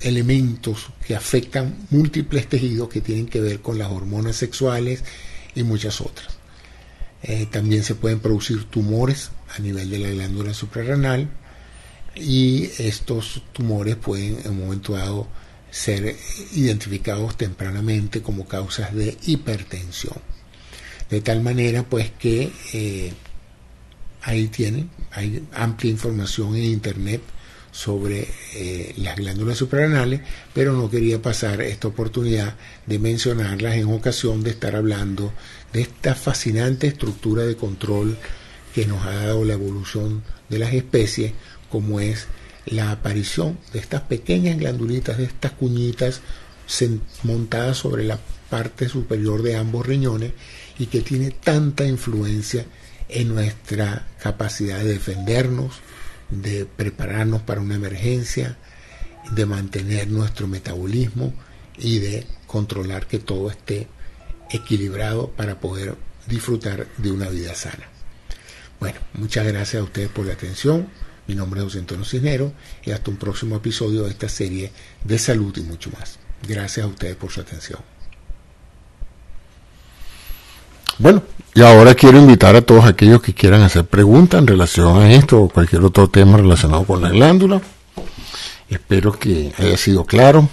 elementos 0.00 0.86
que 1.06 1.14
afectan 1.14 1.86
múltiples 1.90 2.48
tejidos 2.48 2.88
que 2.88 3.00
tienen 3.00 3.26
que 3.26 3.40
ver 3.40 3.60
con 3.60 3.78
las 3.78 3.90
hormonas 3.90 4.36
sexuales 4.36 5.04
y 5.54 5.62
muchas 5.62 6.00
otras. 6.00 6.38
Eh, 7.22 7.46
también 7.50 7.82
se 7.82 7.94
pueden 7.94 8.20
producir 8.20 8.64
tumores 8.64 9.30
a 9.56 9.58
nivel 9.60 9.90
de 9.90 9.98
la 9.98 10.08
glándula 10.10 10.54
suprarrenal 10.54 11.28
y 12.14 12.70
estos 12.78 13.42
tumores 13.52 13.96
pueden 13.96 14.38
en 14.44 14.50
un 14.52 14.60
momento 14.60 14.94
dado 14.94 15.26
ser 15.70 16.16
identificados 16.52 17.36
tempranamente 17.36 18.22
como 18.22 18.46
causas 18.46 18.94
de 18.94 19.16
hipertensión. 19.26 20.16
De 21.10 21.20
tal 21.20 21.42
manera 21.42 21.82
pues 21.82 22.10
que 22.10 22.52
eh, 22.72 23.12
ahí 24.22 24.48
tienen, 24.48 24.90
hay 25.10 25.44
amplia 25.52 25.90
información 25.90 26.54
en 26.56 26.64
internet 26.64 27.22
sobre 27.70 28.26
eh, 28.54 28.94
las 28.96 29.16
glándulas 29.16 29.58
suprarrenales, 29.58 30.20
pero 30.52 30.72
no 30.72 30.90
quería 30.90 31.20
pasar 31.20 31.60
esta 31.62 31.88
oportunidad 31.88 32.56
de 32.86 32.98
mencionarlas 32.98 33.76
en 33.76 33.92
ocasión 33.92 34.42
de 34.42 34.50
estar 34.50 34.74
hablando 34.74 35.32
de 35.72 35.82
esta 35.82 36.14
fascinante 36.14 36.86
estructura 36.86 37.44
de 37.44 37.56
control 37.56 38.16
que 38.74 38.86
nos 38.86 39.04
ha 39.06 39.14
dado 39.14 39.44
la 39.44 39.54
evolución 39.54 40.22
de 40.48 40.58
las 40.58 40.72
especies, 40.72 41.32
como 41.70 42.00
es 42.00 42.26
la 42.66 42.90
aparición 42.90 43.58
de 43.72 43.78
estas 43.78 44.02
pequeñas 44.02 44.58
glandulitas, 44.58 45.18
de 45.18 45.24
estas 45.24 45.52
cuñitas 45.52 46.20
montadas 47.22 47.78
sobre 47.78 48.04
la 48.04 48.18
parte 48.50 48.88
superior 48.88 49.42
de 49.42 49.56
ambos 49.56 49.86
riñones 49.86 50.32
y 50.78 50.86
que 50.86 51.00
tiene 51.00 51.30
tanta 51.30 51.86
influencia 51.86 52.66
en 53.08 53.28
nuestra 53.28 54.06
capacidad 54.20 54.78
de 54.78 54.84
defendernos, 54.84 55.80
de 56.30 56.66
prepararnos 56.66 57.42
para 57.42 57.60
una 57.60 57.74
emergencia, 57.74 58.58
de 59.30 59.46
mantener 59.46 60.08
nuestro 60.08 60.46
metabolismo 60.46 61.32
y 61.78 61.98
de 61.98 62.26
controlar 62.46 63.06
que 63.06 63.18
todo 63.18 63.50
esté 63.50 63.88
equilibrado 64.50 65.28
para 65.30 65.60
poder 65.60 65.96
disfrutar 66.26 66.86
de 66.96 67.10
una 67.10 67.28
vida 67.28 67.54
sana. 67.54 67.88
Bueno, 68.80 68.98
muchas 69.14 69.46
gracias 69.46 69.80
a 69.80 69.84
ustedes 69.84 70.08
por 70.08 70.26
la 70.26 70.34
atención. 70.34 70.88
Mi 71.26 71.34
nombre 71.34 71.60
es 71.60 71.64
José 71.64 71.78
Antonio 71.80 72.04
Cisnero 72.04 72.52
y 72.84 72.92
hasta 72.92 73.10
un 73.10 73.16
próximo 73.16 73.56
episodio 73.56 74.04
de 74.04 74.10
esta 74.10 74.28
serie 74.28 74.72
de 75.04 75.18
salud 75.18 75.56
y 75.56 75.60
mucho 75.60 75.90
más. 75.90 76.18
Gracias 76.46 76.86
a 76.86 76.88
ustedes 76.88 77.16
por 77.16 77.30
su 77.30 77.40
atención. 77.40 77.80
Bueno, 80.98 81.22
y 81.54 81.62
ahora 81.62 81.94
quiero 81.94 82.18
invitar 82.18 82.56
a 82.56 82.62
todos 82.62 82.84
aquellos 82.84 83.22
que 83.22 83.34
quieran 83.34 83.62
hacer 83.62 83.84
preguntas 83.84 84.40
en 84.40 84.46
relación 84.46 84.96
a 85.00 85.12
esto 85.12 85.42
o 85.42 85.48
cualquier 85.48 85.82
otro 85.82 86.08
tema 86.08 86.36
relacionado 86.36 86.84
con 86.84 87.02
la 87.02 87.10
glándula. 87.10 87.60
Espero 88.68 89.12
que 89.12 89.52
haya 89.58 89.76
sido 89.76 90.04
claro. 90.04 90.48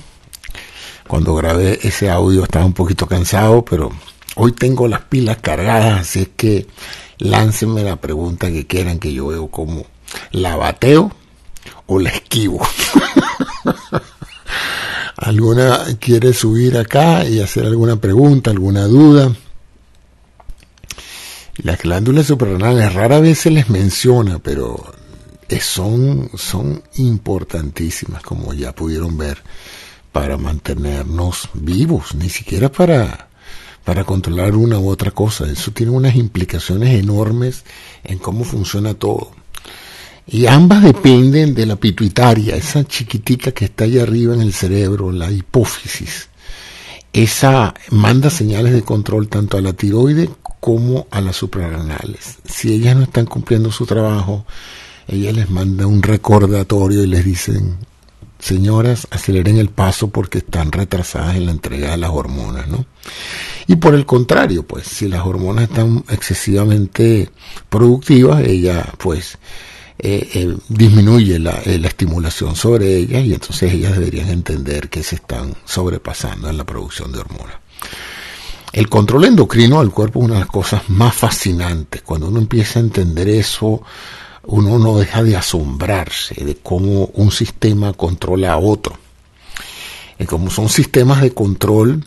Cuando 1.07 1.35
grabé 1.35 1.79
ese 1.83 2.09
audio 2.09 2.43
estaba 2.43 2.65
un 2.65 2.73
poquito 2.73 3.07
cansado, 3.07 3.63
pero 3.63 3.91
hoy 4.35 4.51
tengo 4.51 4.87
las 4.87 5.01
pilas 5.01 5.37
cargadas, 5.37 6.01
así 6.01 6.27
que 6.35 6.67
láncenme 7.17 7.83
la 7.83 7.97
pregunta 7.97 8.51
que 8.51 8.65
quieran 8.65 8.99
que 8.99 9.13
yo 9.13 9.27
veo 9.27 9.47
como 9.47 9.85
la 10.31 10.55
bateo 10.55 11.11
o 11.85 11.99
la 11.99 12.09
esquivo. 12.09 12.65
¿Alguna 15.17 15.79
quiere 15.99 16.33
subir 16.33 16.77
acá 16.77 17.25
y 17.25 17.39
hacer 17.39 17.65
alguna 17.65 17.95
pregunta, 17.95 18.51
alguna 18.51 18.85
duda? 18.85 19.33
Las 21.57 21.81
glándulas 21.81 22.25
suprarrenales 22.25 22.93
rara 22.93 23.19
vez 23.19 23.39
se 23.39 23.49
les 23.49 23.69
menciona, 23.69 24.39
pero 24.39 24.93
son, 25.61 26.29
son 26.35 26.83
importantísimas, 26.95 28.23
como 28.23 28.53
ya 28.53 28.73
pudieron 28.73 29.17
ver, 29.17 29.41
para 30.15 30.37
mantenernos 30.37 31.49
vivos, 31.53 32.15
ni 32.15 32.29
siquiera 32.29 32.71
para, 32.71 33.27
para 33.83 34.05
controlar 34.05 34.55
una 34.55 34.79
u 34.79 34.87
otra 34.87 35.11
cosa. 35.11 35.45
Eso 35.45 35.71
tiene 35.71 35.91
unas 35.91 36.15
implicaciones 36.15 36.97
enormes 36.97 37.65
en 38.05 38.19
cómo 38.19 38.45
funciona 38.45 38.93
todo. 38.93 39.31
Y 40.25 40.45
ambas 40.45 40.83
dependen 40.83 41.53
de 41.53 41.65
la 41.65 41.75
pituitaria, 41.75 42.55
esa 42.55 42.85
chiquitita 42.85 43.51
que 43.51 43.65
está 43.65 43.83
ahí 43.83 43.99
arriba 43.99 44.33
en 44.33 44.39
el 44.39 44.53
cerebro, 44.53 45.11
la 45.11 45.29
hipófisis. 45.29 46.29
Esa 47.11 47.73
manda 47.91 48.29
señales 48.29 48.71
de 48.71 48.83
control 48.83 49.27
tanto 49.27 49.57
a 49.57 49.61
la 49.61 49.73
tiroide 49.73 50.29
como 50.61 51.07
a 51.11 51.19
las 51.19 51.35
suprarrenales. 51.35 52.37
Si 52.45 52.71
ellas 52.71 52.95
no 52.95 53.03
están 53.03 53.25
cumpliendo 53.25 53.69
su 53.69 53.85
trabajo, 53.85 54.45
ella 55.09 55.33
les 55.33 55.49
manda 55.49 55.85
un 55.85 56.01
recordatorio 56.01 57.03
y 57.03 57.07
les 57.07 57.25
dicen, 57.25 57.75
señoras, 58.45 59.07
aceleren 59.09 59.57
el 59.57 59.69
paso 59.69 60.09
porque 60.09 60.37
están 60.37 60.71
retrasadas 60.71 61.35
en 61.35 61.47
la 61.47 61.51
entrega 61.51 61.91
de 61.91 61.97
las 61.97 62.11
hormonas, 62.11 62.67
¿no? 62.67 62.85
Y 63.67 63.77
por 63.77 63.95
el 63.95 64.05
contrario, 64.05 64.63
pues, 64.63 64.85
si 64.85 65.07
las 65.07 65.25
hormonas 65.25 65.69
están 65.69 66.03
excesivamente 66.09 67.29
productivas, 67.69 68.43
ella, 68.43 68.85
pues, 68.99 69.39
eh, 69.97 70.29
eh, 70.33 70.57
disminuye 70.69 71.39
la, 71.39 71.59
eh, 71.65 71.79
la, 71.79 71.87
estimulación 71.87 72.55
sobre 72.55 72.97
ellas 72.97 73.23
y 73.23 73.33
entonces 73.33 73.73
ellas 73.73 73.97
deberían 73.97 74.29
entender 74.29 74.89
que 74.89 75.01
se 75.01 75.15
están 75.15 75.55
sobrepasando 75.63 76.49
en 76.49 76.57
la 76.57 76.65
producción 76.65 77.11
de 77.11 77.19
hormonas. 77.19 77.55
El 78.73 78.89
control 78.89 79.25
endocrino 79.25 79.79
del 79.79 79.91
cuerpo 79.91 80.19
es 80.19 80.25
una 80.25 80.33
de 80.35 80.41
las 80.41 80.49
cosas 80.49 80.89
más 80.89 81.15
fascinantes. 81.15 82.01
Cuando 82.01 82.27
uno 82.27 82.39
empieza 82.39 82.77
a 82.77 82.83
entender 82.83 83.29
eso, 83.29 83.81
uno 84.47 84.79
no 84.79 84.97
deja 84.97 85.23
de 85.23 85.35
asombrarse 85.35 86.43
de 86.43 86.55
cómo 86.55 87.09
un 87.13 87.31
sistema 87.31 87.93
controla 87.93 88.53
a 88.53 88.57
otro. 88.57 88.97
Y 90.19 90.25
como 90.25 90.49
son 90.49 90.69
sistemas 90.69 91.21
de 91.21 91.31
control, 91.31 92.05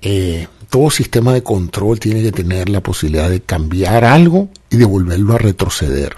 eh, 0.00 0.48
todo 0.70 0.90
sistema 0.90 1.32
de 1.32 1.42
control 1.42 2.00
tiene 2.00 2.22
que 2.22 2.32
tener 2.32 2.68
la 2.68 2.80
posibilidad 2.80 3.30
de 3.30 3.42
cambiar 3.42 4.04
algo 4.04 4.48
y 4.70 4.76
de 4.76 4.84
volverlo 4.84 5.34
a 5.34 5.38
retroceder. 5.38 6.16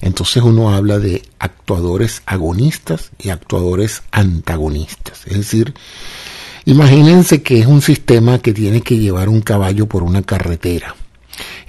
Entonces 0.00 0.42
uno 0.42 0.74
habla 0.74 0.98
de 0.98 1.22
actuadores 1.38 2.22
agonistas 2.26 3.10
y 3.18 3.30
actuadores 3.30 4.02
antagonistas. 4.10 5.26
Es 5.26 5.36
decir, 5.36 5.74
Imagínense 6.68 7.42
que 7.42 7.60
es 7.60 7.66
un 7.66 7.80
sistema 7.80 8.40
que 8.40 8.52
tiene 8.52 8.80
que 8.80 8.98
llevar 8.98 9.28
un 9.28 9.40
caballo 9.40 9.86
por 9.86 10.02
una 10.02 10.22
carretera. 10.22 10.96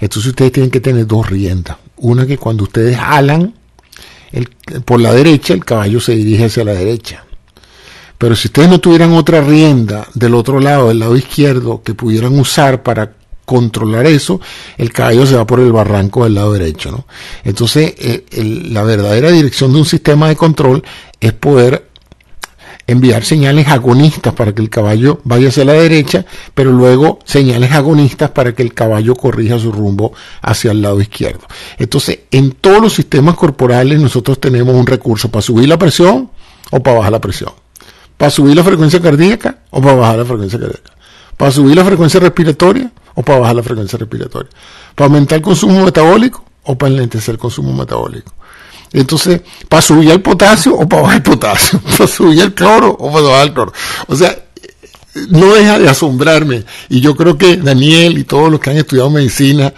Entonces 0.00 0.30
ustedes 0.30 0.50
tienen 0.50 0.72
que 0.72 0.80
tener 0.80 1.06
dos 1.06 1.30
riendas. 1.30 1.76
Una 2.00 2.26
que 2.26 2.38
cuando 2.38 2.64
ustedes 2.64 2.96
jalan 2.96 3.54
por 4.84 5.00
la 5.00 5.12
derecha, 5.12 5.54
el 5.54 5.64
caballo 5.64 6.00
se 6.00 6.14
dirige 6.14 6.46
hacia 6.46 6.64
la 6.64 6.74
derecha. 6.74 7.24
Pero 8.18 8.34
si 8.34 8.48
ustedes 8.48 8.68
no 8.68 8.80
tuvieran 8.80 9.12
otra 9.12 9.40
rienda 9.40 10.06
del 10.14 10.34
otro 10.34 10.60
lado, 10.60 10.88
del 10.88 10.98
lado 10.98 11.16
izquierdo, 11.16 11.82
que 11.82 11.94
pudieran 11.94 12.38
usar 12.38 12.82
para 12.82 13.12
controlar 13.44 14.06
eso, 14.06 14.40
el 14.76 14.92
caballo 14.92 15.24
se 15.24 15.36
va 15.36 15.46
por 15.46 15.60
el 15.60 15.72
barranco 15.72 16.24
del 16.24 16.34
lado 16.34 16.52
derecho. 16.52 16.90
¿no? 16.90 17.06
Entonces, 17.44 17.94
eh, 17.96 18.24
la 18.70 18.82
verdadera 18.82 19.30
dirección 19.30 19.72
de 19.72 19.78
un 19.78 19.86
sistema 19.86 20.28
de 20.28 20.36
control 20.36 20.82
es 21.20 21.32
poder 21.32 21.87
enviar 22.88 23.22
señales 23.22 23.68
agonistas 23.68 24.32
para 24.32 24.54
que 24.54 24.62
el 24.62 24.70
caballo 24.70 25.20
vaya 25.22 25.48
hacia 25.48 25.64
la 25.64 25.74
derecha, 25.74 26.24
pero 26.54 26.72
luego 26.72 27.20
señales 27.24 27.70
agonistas 27.72 28.30
para 28.30 28.54
que 28.54 28.62
el 28.62 28.72
caballo 28.72 29.14
corrija 29.14 29.58
su 29.58 29.70
rumbo 29.70 30.14
hacia 30.40 30.72
el 30.72 30.80
lado 30.80 31.00
izquierdo. 31.00 31.46
Entonces, 31.78 32.20
en 32.30 32.52
todos 32.52 32.80
los 32.80 32.94
sistemas 32.94 33.36
corporales 33.36 34.00
nosotros 34.00 34.40
tenemos 34.40 34.74
un 34.74 34.86
recurso 34.86 35.30
para 35.30 35.42
subir 35.42 35.68
la 35.68 35.78
presión 35.78 36.30
o 36.70 36.82
para 36.82 36.96
bajar 36.96 37.12
la 37.12 37.20
presión, 37.20 37.52
para 38.16 38.30
subir 38.30 38.56
la 38.56 38.64
frecuencia 38.64 39.00
cardíaca 39.00 39.58
o 39.70 39.82
para 39.82 39.94
bajar 39.94 40.18
la 40.18 40.24
frecuencia 40.24 40.58
cardíaca, 40.58 40.92
para 41.36 41.50
subir 41.50 41.76
la 41.76 41.84
frecuencia 41.84 42.20
respiratoria 42.20 42.90
o 43.14 43.22
para 43.22 43.38
bajar 43.38 43.56
la 43.56 43.62
frecuencia 43.62 43.98
respiratoria, 43.98 44.50
para 44.94 45.06
aumentar 45.08 45.36
el 45.36 45.42
consumo 45.42 45.84
metabólico 45.84 46.42
o 46.62 46.78
para 46.78 46.90
enlentecer 46.90 47.34
el 47.34 47.38
consumo 47.38 47.74
metabólico. 47.74 48.32
Entonces, 48.92 49.40
para 49.68 49.82
subir 49.82 50.10
el 50.10 50.20
potasio 50.20 50.74
o 50.74 50.88
para 50.88 51.02
bajar 51.02 51.16
el 51.16 51.22
potasio, 51.22 51.80
para 51.98 52.08
subir 52.08 52.40
el 52.40 52.54
cloro 52.54 52.90
o 52.90 53.12
para 53.12 53.26
bajar 53.26 53.46
el 53.46 53.52
cloro. 53.52 53.72
O 54.06 54.16
sea, 54.16 54.38
no 55.30 55.54
deja 55.54 55.78
de 55.78 55.88
asombrarme. 55.88 56.64
Y 56.88 57.00
yo 57.00 57.16
creo 57.16 57.36
que 57.36 57.56
Daniel 57.56 58.18
y 58.18 58.24
todos 58.24 58.50
los 58.50 58.60
que 58.60 58.70
han 58.70 58.76
estudiado 58.76 59.10
medicina 59.10 59.72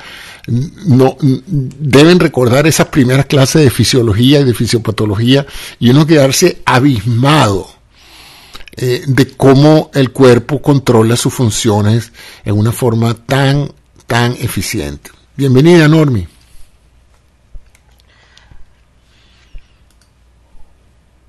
no 0.46 1.16
deben 1.20 2.18
recordar 2.18 2.66
esas 2.66 2.88
primeras 2.88 3.26
clases 3.26 3.62
de 3.62 3.70
fisiología 3.70 4.40
y 4.40 4.44
de 4.44 4.54
fisiopatología 4.54 5.46
y 5.78 5.90
uno 5.90 6.06
quedarse 6.06 6.62
abismado 6.64 7.68
eh, 8.76 9.02
de 9.06 9.28
cómo 9.36 9.90
el 9.94 10.10
cuerpo 10.10 10.60
controla 10.62 11.16
sus 11.16 11.34
funciones 11.34 12.12
en 12.44 12.58
una 12.58 12.72
forma 12.72 13.14
tan, 13.14 13.70
tan 14.06 14.32
eficiente. 14.32 15.10
Bienvenida, 15.36 15.86
Normi. 15.86 16.26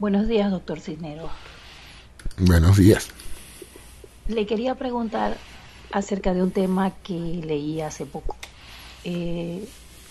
Buenos 0.01 0.27
días, 0.27 0.49
doctor 0.49 0.79
Cisneros. 0.79 1.29
Buenos 2.39 2.77
días. 2.77 3.11
Le 4.27 4.47
quería 4.47 4.73
preguntar 4.73 5.37
acerca 5.91 6.33
de 6.33 6.41
un 6.41 6.49
tema 6.49 6.89
que 7.03 7.13
leí 7.13 7.81
hace 7.81 8.07
poco. 8.07 8.35
Eh, 9.03 9.63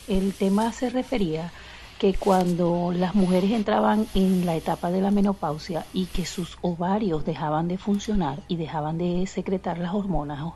el 0.07 0.33
tema 0.33 0.73
se 0.73 0.91
refería 0.91 1.51
que 1.99 2.15
cuando 2.15 2.93
las 2.95 3.17
mujeres 3.17 3.51
entraban 3.51 4.07
en 4.15 4.47
la 4.47 4.55
etapa 4.55 4.93
de 4.93 5.01
la 5.01 5.11
menopausia 5.11 5.85
y 5.93 6.07
que 6.07 6.25
sus 6.25 6.57
ovarios 6.61 7.25
dejaban 7.25 7.67
de 7.67 7.77
funcionar 7.77 8.39
y 8.47 8.59
dejaban 8.59 8.97
de 8.97 9.27
secretar 9.27 9.79
las 9.79 9.93
hormonas, 9.93 10.53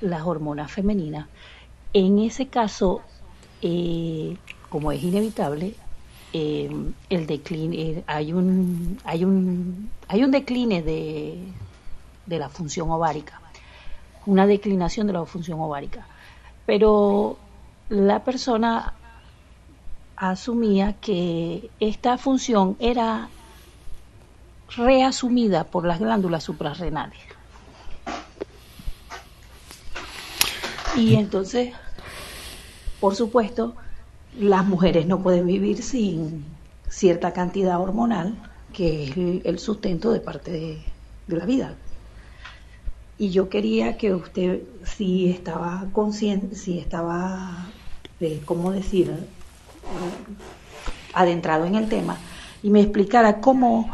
las 0.00 0.22
hormonas 0.22 0.70
femeninas, 0.70 1.26
en 1.94 2.20
ese 2.20 2.46
caso, 2.46 3.00
eh, 3.60 4.36
como 4.70 4.92
es 4.92 5.02
inevitable, 5.02 5.74
Em, 6.34 6.94
el 7.10 7.26
decline, 7.26 7.76
eh, 7.76 8.04
hay 8.06 8.32
un, 8.32 8.98
hay 9.04 9.22
un, 9.24 9.90
hay 10.08 10.24
un 10.24 10.30
decline 10.30 10.82
de, 10.82 11.38
de 12.24 12.38
la 12.38 12.48
función 12.48 12.90
ovárica, 12.90 13.38
una 14.24 14.46
declinación 14.46 15.06
de 15.06 15.12
la 15.12 15.26
función 15.26 15.60
ovárica. 15.60 16.06
Pero 16.64 17.36
la 17.90 18.24
persona 18.24 18.94
asumía 20.16 20.94
que 20.94 21.68
esta 21.80 22.16
función 22.16 22.76
era 22.78 23.28
reasumida 24.74 25.64
por 25.64 25.84
las 25.84 25.98
glándulas 25.98 26.44
suprarrenales. 26.44 27.18
Y 30.96 31.16
entonces, 31.16 31.74
por 33.00 33.16
supuesto, 33.16 33.74
las 34.38 34.66
mujeres 34.66 35.06
no 35.06 35.22
pueden 35.22 35.46
vivir 35.46 35.82
sin 35.82 36.44
cierta 36.88 37.32
cantidad 37.32 37.80
hormonal, 37.80 38.36
que 38.72 39.04
es 39.04 39.16
el, 39.44 39.58
sustento 39.58 40.12
de 40.12 40.20
parte 40.20 40.50
de, 40.50 40.82
la 41.28 41.44
vida. 41.46 41.74
Y 43.18 43.30
yo 43.30 43.48
quería 43.48 43.96
que 43.96 44.14
usted, 44.14 44.62
si 44.84 45.30
estaba 45.30 45.86
consciente, 45.92 46.56
si 46.56 46.78
estaba, 46.78 47.68
de, 48.20 48.40
¿cómo 48.44 48.72
decir?, 48.72 49.12
adentrado 51.14 51.66
en 51.66 51.74
el 51.74 51.88
tema, 51.88 52.16
y 52.62 52.70
me 52.70 52.80
explicara 52.80 53.40
cómo, 53.40 53.90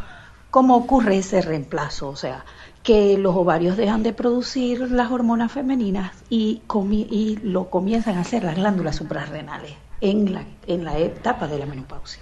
cómo 0.51 0.77
ocurre 0.77 1.18
ese 1.18 1.42
reemplazo, 1.42 2.09
o 2.09 2.16
sea, 2.16 2.44
que 2.83 3.18
los 3.18 3.35
ovarios 3.35 3.77
dejan 3.77 4.03
de 4.03 4.12
producir 4.12 4.90
las 4.90 5.11
hormonas 5.11 5.51
femeninas 5.51 6.12
y, 6.31 6.62
y 6.90 7.38
lo 7.42 7.70
comienzan 7.70 8.16
a 8.16 8.20
hacer 8.20 8.44
las 8.44 8.57
glándulas 8.57 8.96
suprarrenales 8.96 9.88
en 10.00 10.32
la, 10.32 10.44
en 10.66 10.84
la 10.84 10.98
etapa 10.98 11.46
de 11.48 11.58
la 11.58 11.66
menopausia. 11.66 12.20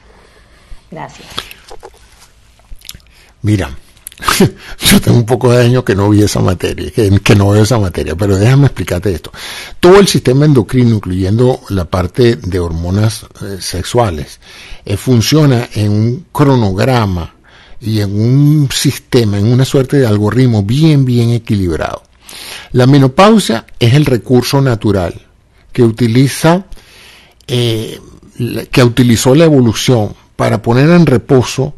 Gracias. 0.90 1.28
Mira, 3.42 3.70
yo 4.80 5.00
tengo 5.00 5.18
un 5.18 5.26
poco 5.26 5.52
de 5.52 5.64
años 5.64 5.84
que 5.84 5.94
no 5.94 6.08
vi 6.08 6.22
esa 6.22 6.40
materia, 6.40 6.90
que, 6.90 7.34
no 7.34 7.50
veo 7.50 7.62
esa 7.62 7.78
materia, 7.78 8.16
pero 8.16 8.36
déjame 8.36 8.66
explicarte 8.66 9.12
esto. 9.12 9.30
Todo 9.78 9.98
el 9.98 10.08
sistema 10.08 10.46
endocrino, 10.46 10.94
incluyendo 10.96 11.60
la 11.68 11.84
parte 11.84 12.36
de 12.36 12.58
hormonas 12.58 13.26
eh, 13.42 13.58
sexuales, 13.60 14.40
eh, 14.84 14.96
funciona 14.96 15.68
en 15.74 15.92
un 15.92 16.26
cronograma 16.32 17.34
y 17.80 18.00
en 18.00 18.18
un 18.18 18.68
sistema, 18.72 19.38
en 19.38 19.52
una 19.52 19.64
suerte 19.64 19.98
de 19.98 20.06
algoritmo 20.06 20.62
bien, 20.62 21.04
bien 21.04 21.30
equilibrado. 21.30 22.02
La 22.72 22.86
menopausia 22.86 23.66
es 23.78 23.94
el 23.94 24.06
recurso 24.06 24.60
natural 24.60 25.26
que 25.72 25.82
utiliza, 25.82 26.64
eh, 27.46 28.00
que 28.70 28.84
utilizó 28.84 29.34
la 29.34 29.44
evolución 29.44 30.14
para 30.36 30.60
poner 30.60 30.90
en 30.90 31.06
reposo 31.06 31.74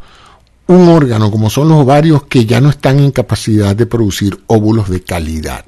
un 0.66 0.88
órgano 0.88 1.30
como 1.30 1.50
son 1.50 1.68
los 1.68 1.78
ovarios 1.78 2.24
que 2.24 2.44
ya 2.44 2.60
no 2.60 2.68
están 2.68 2.98
en 2.98 3.10
capacidad 3.10 3.74
de 3.74 3.86
producir 3.86 4.38
óvulos 4.46 4.88
de 4.88 5.02
calidad. 5.02 5.64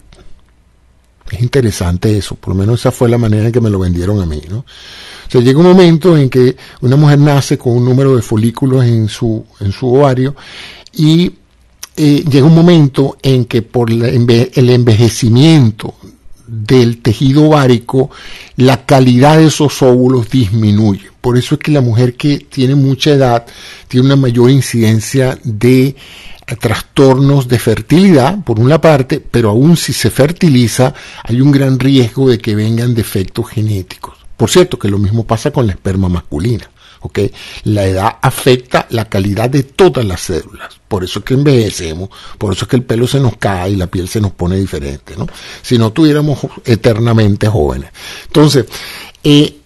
Es 1.31 1.41
interesante 1.41 2.17
eso, 2.17 2.35
por 2.35 2.55
lo 2.55 2.61
menos 2.61 2.81
esa 2.81 2.91
fue 2.91 3.09
la 3.09 3.17
manera 3.17 3.47
en 3.47 3.53
que 3.53 3.61
me 3.61 3.71
lo 3.71 3.79
vendieron 3.79 4.21
a 4.21 4.27
mí, 4.27 4.43
¿no? 4.51 4.59
O 4.59 5.31
sea, 5.31 5.41
llega 5.41 5.61
un 5.61 5.67
momento 5.67 6.17
en 6.17 6.29
que 6.29 6.57
una 6.81 6.97
mujer 6.97 7.21
nace 7.21 7.57
con 7.57 7.77
un 7.77 7.85
número 7.85 8.17
de 8.17 8.23
folículos 8.23 8.85
en 8.85 9.09
su, 9.09 9.45
en 9.61 9.71
su 9.71 9.95
ovario 9.95 10.35
y 10.93 11.33
eh, 11.97 12.25
llega 12.29 12.47
un 12.47 12.55
momento 12.55 13.17
en 13.23 13.45
que 13.45 13.63
por 13.63 13.91
el 13.91 14.71
envejecimiento 14.71 15.95
del 16.51 17.01
tejido 17.01 17.45
ovárico, 17.45 18.11
la 18.57 18.85
calidad 18.85 19.39
de 19.39 19.47
esos 19.47 19.81
óvulos 19.83 20.29
disminuye. 20.29 21.11
Por 21.21 21.39
eso 21.39 21.55
es 21.55 21.61
que 21.61 21.71
la 21.71 21.81
mujer 21.81 22.15
que 22.15 22.39
tiene 22.39 22.75
mucha 22.75 23.13
edad 23.13 23.47
tiene 23.87 24.07
una 24.07 24.17
mayor 24.17 24.51
incidencia 24.51 25.39
de 25.45 25.87
eh, 25.87 26.57
trastornos 26.59 27.47
de 27.47 27.59
fertilidad, 27.59 28.43
por 28.43 28.59
una 28.59 28.81
parte, 28.81 29.21
pero 29.21 29.51
aún 29.51 29.77
si 29.77 29.93
se 29.93 30.11
fertiliza, 30.11 30.93
hay 31.23 31.41
un 31.41 31.53
gran 31.53 31.79
riesgo 31.79 32.29
de 32.29 32.39
que 32.39 32.57
vengan 32.57 32.95
defectos 32.95 33.49
genéticos. 33.49 34.17
Por 34.37 34.51
cierto, 34.51 34.79
que 34.79 34.89
lo 34.89 34.99
mismo 34.99 35.25
pasa 35.25 35.53
con 35.53 35.67
la 35.67 35.73
esperma 35.73 36.09
masculina. 36.09 36.69
La 37.65 37.87
edad 37.87 38.17
afecta 38.21 38.87
la 38.91 39.07
calidad 39.07 39.49
de 39.51 39.63
todas 39.63 40.05
las 40.05 40.21
células. 40.21 40.81
Por 40.87 41.05
eso 41.05 41.21
es 41.21 41.25
que 41.25 41.35
envejecemos, 41.35 42.11
por 42.39 42.53
eso 42.53 42.65
es 42.65 42.69
que 42.69 42.77
el 42.77 42.83
pelo 42.83 43.07
se 43.07 43.21
nos 43.21 43.37
cae 43.37 43.71
y 43.71 43.77
la 43.77 43.87
piel 43.87 44.09
se 44.09 44.21
nos 44.21 44.33
pone 44.33 44.57
diferente, 44.57 45.17
¿no? 45.17 45.27
Si 45.63 45.79
no 45.79 45.93
tuviéramos 45.93 46.39
eternamente 46.65 47.49
jóvenes. 47.49 47.91
Entonces, 48.27 48.67
eh, 49.25 49.57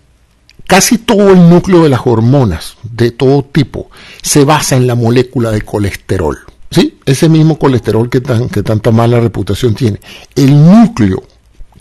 casi 0.66 0.98
todo 0.98 1.30
el 1.30 1.48
núcleo 1.48 1.82
de 1.82 1.88
las 1.88 2.00
hormonas 2.04 2.76
de 2.82 3.10
todo 3.10 3.44
tipo 3.44 3.90
se 4.22 4.44
basa 4.44 4.76
en 4.76 4.86
la 4.86 4.94
molécula 4.94 5.50
de 5.50 5.62
colesterol. 5.62 6.38
¿Sí? 6.70 6.98
Ese 7.06 7.28
mismo 7.28 7.56
colesterol 7.56 8.10
que, 8.10 8.20
tan, 8.20 8.48
que 8.48 8.64
tanta 8.64 8.90
mala 8.90 9.20
reputación 9.20 9.74
tiene. 9.74 10.00
El 10.34 10.50
núcleo 10.64 11.22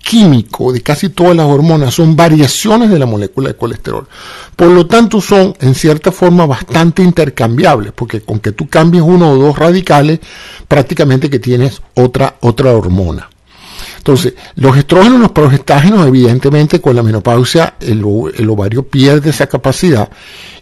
químico 0.03 0.73
de 0.73 0.81
casi 0.81 1.09
todas 1.09 1.35
las 1.35 1.47
hormonas 1.47 1.93
son 1.93 2.15
variaciones 2.15 2.89
de 2.89 2.99
la 2.99 3.05
molécula 3.05 3.49
de 3.49 3.55
colesterol. 3.55 4.07
Por 4.55 4.67
lo 4.67 4.85
tanto, 4.85 5.21
son 5.21 5.55
en 5.59 5.73
cierta 5.73 6.11
forma 6.11 6.45
bastante 6.45 7.01
intercambiables, 7.01 7.93
porque 7.93 8.21
con 8.21 8.39
que 8.39 8.51
tú 8.51 8.67
cambies 8.67 9.03
uno 9.03 9.31
o 9.31 9.37
dos 9.37 9.57
radicales, 9.57 10.19
prácticamente 10.67 11.29
que 11.29 11.39
tienes 11.39 11.81
otra, 11.95 12.35
otra 12.41 12.73
hormona. 12.73 13.29
Entonces, 13.97 14.33
los 14.55 14.75
estrógenos, 14.77 15.19
los 15.19 15.31
progestágenos, 15.31 16.05
evidentemente 16.05 16.81
con 16.81 16.95
la 16.95 17.03
menopausia 17.03 17.75
el, 17.79 18.03
ovario 18.03 18.85
pierde 18.85 19.29
esa 19.29 19.47
capacidad 19.47 20.09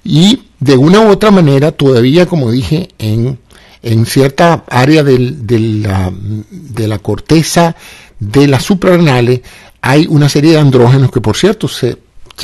y 0.03 0.43
de 0.59 0.77
una 0.77 0.99
u 0.99 1.09
otra 1.09 1.31
manera 1.31 1.71
todavía, 1.71 2.27
como 2.27 2.51
dije, 2.51 2.89
en, 2.99 3.39
en 3.81 4.05
cierta 4.05 4.63
área 4.69 5.03
de, 5.03 5.17
la, 5.17 6.13
de 6.51 6.87
la 6.87 6.99
corteza 6.99 7.75
de 8.21 8.47
las 8.47 8.63
suprarrenales 8.63 9.41
hay 9.81 10.05
una 10.07 10.29
serie 10.29 10.51
de 10.51 10.59
andrógenos 10.59 11.11
que, 11.11 11.19
por 11.19 11.35
cierto, 11.35 11.67
se, 11.67 11.97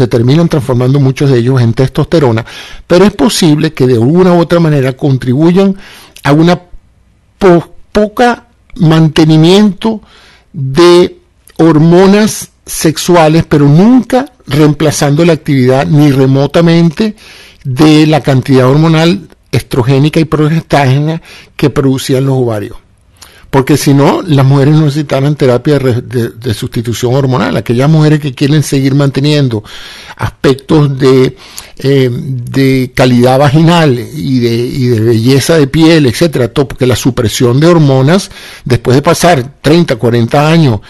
terminan 0.09 0.49
transformando 0.49 0.99
muchos 0.99 1.29
de 1.29 1.37
ellos 1.37 1.61
en 1.61 1.73
testosterona, 1.73 2.45
pero 2.85 3.05
es 3.05 3.13
posible 3.13 3.73
que 3.73 3.87
de 3.87 3.97
una 3.97 4.33
u 4.33 4.39
otra 4.39 4.59
manera 4.59 4.93
contribuyan 4.93 5.75
a 6.23 6.33
una 6.33 6.59
poca 7.91 8.47
mantenimiento 8.75 10.01
de 10.51 11.19
hormonas 11.57 12.51
sexuales, 12.65 13.45
pero 13.47 13.67
nunca 13.67 14.31
reemplazando 14.45 15.23
la 15.25 15.33
actividad 15.33 15.87
ni 15.87 16.11
remotamente 16.11 17.15
de 17.63 18.05
la 18.07 18.21
cantidad 18.21 18.67
hormonal 18.67 19.29
estrogénica 19.51 20.19
y 20.19 20.25
progestágena 20.25 21.21
que 21.55 21.69
producían 21.69 22.25
los 22.25 22.35
ovarios 22.35 22.77
porque 23.49 23.77
si 23.77 23.93
no, 23.93 24.21
las 24.21 24.45
mujeres 24.45 24.75
necesitarán 24.75 25.35
terapia 25.35 25.79
de, 25.79 26.53
sustitución 26.53 27.13
hormonal. 27.13 27.55
Aquellas 27.55 27.89
mujeres 27.89 28.19
que 28.19 28.33
quieren 28.33 28.61
seguir 28.61 28.93
manteniendo 28.93 29.63
aspectos 30.17 30.97
de, 30.97 31.37
eh, 31.77 32.09
de 32.11 32.91
calidad 32.93 33.39
vaginal 33.39 33.97
y 33.97 34.39
de, 34.39 34.53
y 34.53 34.87
de, 34.87 34.99
belleza 34.99 35.57
de 35.57 35.67
piel, 35.67 36.07
etcétera, 36.07 36.49
todo, 36.49 36.67
porque 36.67 36.85
la 36.85 36.95
supresión 36.95 37.59
de 37.59 37.67
hormonas, 37.67 38.31
después 38.65 38.95
de 38.95 39.01
pasar 39.01 39.53
30, 39.61 39.95
40 39.95 40.51
años 40.51 40.81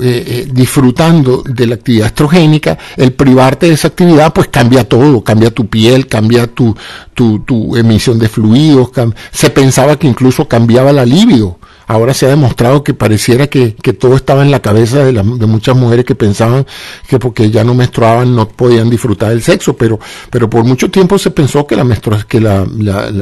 eh, 0.00 0.24
eh, 0.26 0.48
disfrutando 0.50 1.42
de 1.42 1.66
la 1.66 1.74
actividad 1.74 2.06
estrogénica, 2.06 2.78
el 2.96 3.12
privarte 3.12 3.66
de 3.66 3.74
esa 3.74 3.88
actividad, 3.88 4.32
pues 4.32 4.48
cambia 4.48 4.84
todo, 4.84 5.22
cambia 5.22 5.50
tu 5.50 5.68
piel, 5.68 6.06
cambia 6.06 6.46
tu, 6.46 6.74
tu, 7.12 7.40
tu 7.40 7.76
emisión 7.76 8.18
de 8.18 8.28
fluidos, 8.28 8.90
se 9.30 9.50
pensaba 9.50 9.98
que 9.98 10.06
incluso 10.06 10.48
cambiaba 10.48 10.92
la 10.92 11.04
libido 11.04 11.58
ahora 11.86 12.14
se 12.14 12.26
ha 12.26 12.30
demostrado 12.30 12.82
que 12.82 12.94
pareciera 12.94 13.46
que, 13.46 13.74
todo 13.98 14.16
estaba 14.16 14.42
en 14.42 14.50
la 14.50 14.60
cabeza 14.60 15.04
de, 15.04 15.22
muchas 15.22 15.76
mujeres 15.76 16.04
que 16.04 16.14
pensaban 16.14 16.66
que 17.08 17.18
porque 17.18 17.50
ya 17.50 17.64
no 17.64 17.74
menstruaban 17.74 18.34
no 18.34 18.48
podían 18.48 18.90
disfrutar 18.90 19.30
del 19.30 19.42
sexo, 19.42 19.76
pero, 19.76 19.98
pero 20.30 20.50
por 20.50 20.64
mucho 20.64 20.90
tiempo 20.90 21.18
se 21.18 21.30
pensó 21.30 21.66
que 21.66 21.76
la 21.76 21.86
que 22.28 22.40
la, 22.40 22.66
la, 22.76 23.20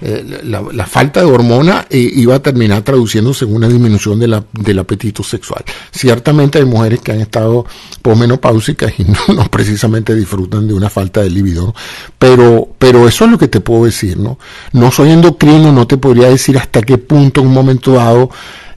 eh, 0.00 0.84
falta 0.86 1.20
de 1.20 1.26
hormona 1.26 1.86
eh, 1.88 2.10
iba 2.16 2.34
a 2.34 2.42
terminar 2.42 2.82
traduciéndose 2.82 3.44
en 3.44 3.54
una 3.54 3.68
disminución 3.68 4.18
de 4.18 4.28
la, 4.28 4.44
del 4.52 4.78
apetito 4.78 5.22
sexual. 5.22 5.64
Ciertamente 5.90 6.58
hay 6.58 6.64
mujeres 6.64 7.00
que 7.00 7.12
han 7.12 7.20
estado 7.20 7.64
posmenopáusicas 8.02 8.92
y 8.98 9.04
no, 9.32 9.44
precisamente 9.50 10.14
disfrutan 10.14 10.66
de 10.66 10.74
una 10.74 10.90
falta 10.90 11.22
de 11.22 11.30
libido, 11.30 11.74
pero, 12.18 12.68
pero 12.78 13.06
eso 13.06 13.24
es 13.24 13.30
lo 13.30 13.38
que 13.38 13.48
te 13.48 13.60
puedo 13.60 13.84
decir, 13.84 14.18
¿no? 14.18 14.38
No 14.72 14.90
soy 14.90 15.10
endocrino, 15.10 15.72
no 15.72 15.86
te 15.86 15.96
podría 15.96 16.28
decir 16.28 16.58
hasta 16.58 16.82
qué 16.82 16.98
punto 16.98 17.40
en 17.40 17.46
un 17.46 17.54
momento 17.54 17.99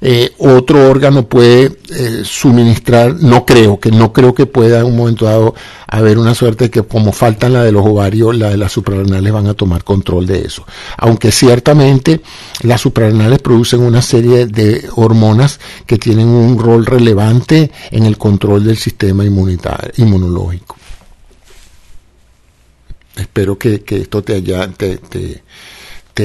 eh, 0.06 0.34
otro 0.38 0.90
órgano 0.90 1.30
puede 1.30 1.78
eh, 1.90 2.24
suministrar, 2.26 3.16
no 3.22 3.46
creo, 3.46 3.80
que 3.80 3.90
no 3.90 4.12
creo 4.12 4.34
que 4.34 4.46
pueda 4.46 4.82
en 4.82 4.88
un 4.88 4.98
momento 4.98 5.24
dado 5.24 5.56
haber 5.88 6.18
una 6.18 6.36
suerte 6.36 6.66
de 6.66 6.72
que 6.72 6.84
como 6.84 7.14
faltan 7.14 7.54
la 7.54 7.64
de 7.64 7.72
los 7.72 7.86
ovarios, 7.86 8.36
la 8.36 8.50
de 8.50 8.58
las 8.58 8.74
suprarrenales 8.74 9.32
van 9.32 9.48
a 9.48 9.54
tomar 9.54 9.86
control 9.86 10.28
de 10.28 10.42
eso. 10.42 10.66
Aunque 10.98 11.32
ciertamente 11.32 12.20
las 12.64 12.82
suprarrenales 12.82 13.40
producen 13.40 13.80
una 13.80 14.02
serie 14.02 14.46
de 14.46 14.90
hormonas 14.94 15.62
que 15.86 15.98
tienen 15.98 16.28
un 16.28 16.60
rol 16.60 16.86
relevante 16.86 17.72
en 17.90 18.06
el 18.06 18.18
control 18.18 18.66
del 18.66 18.78
sistema 18.78 19.24
inmunitario, 19.24 19.94
inmunológico. 19.96 20.76
Espero 23.16 23.58
que, 23.58 23.84
esto 23.88 24.22
te 24.22 24.34
haya, 24.34 24.70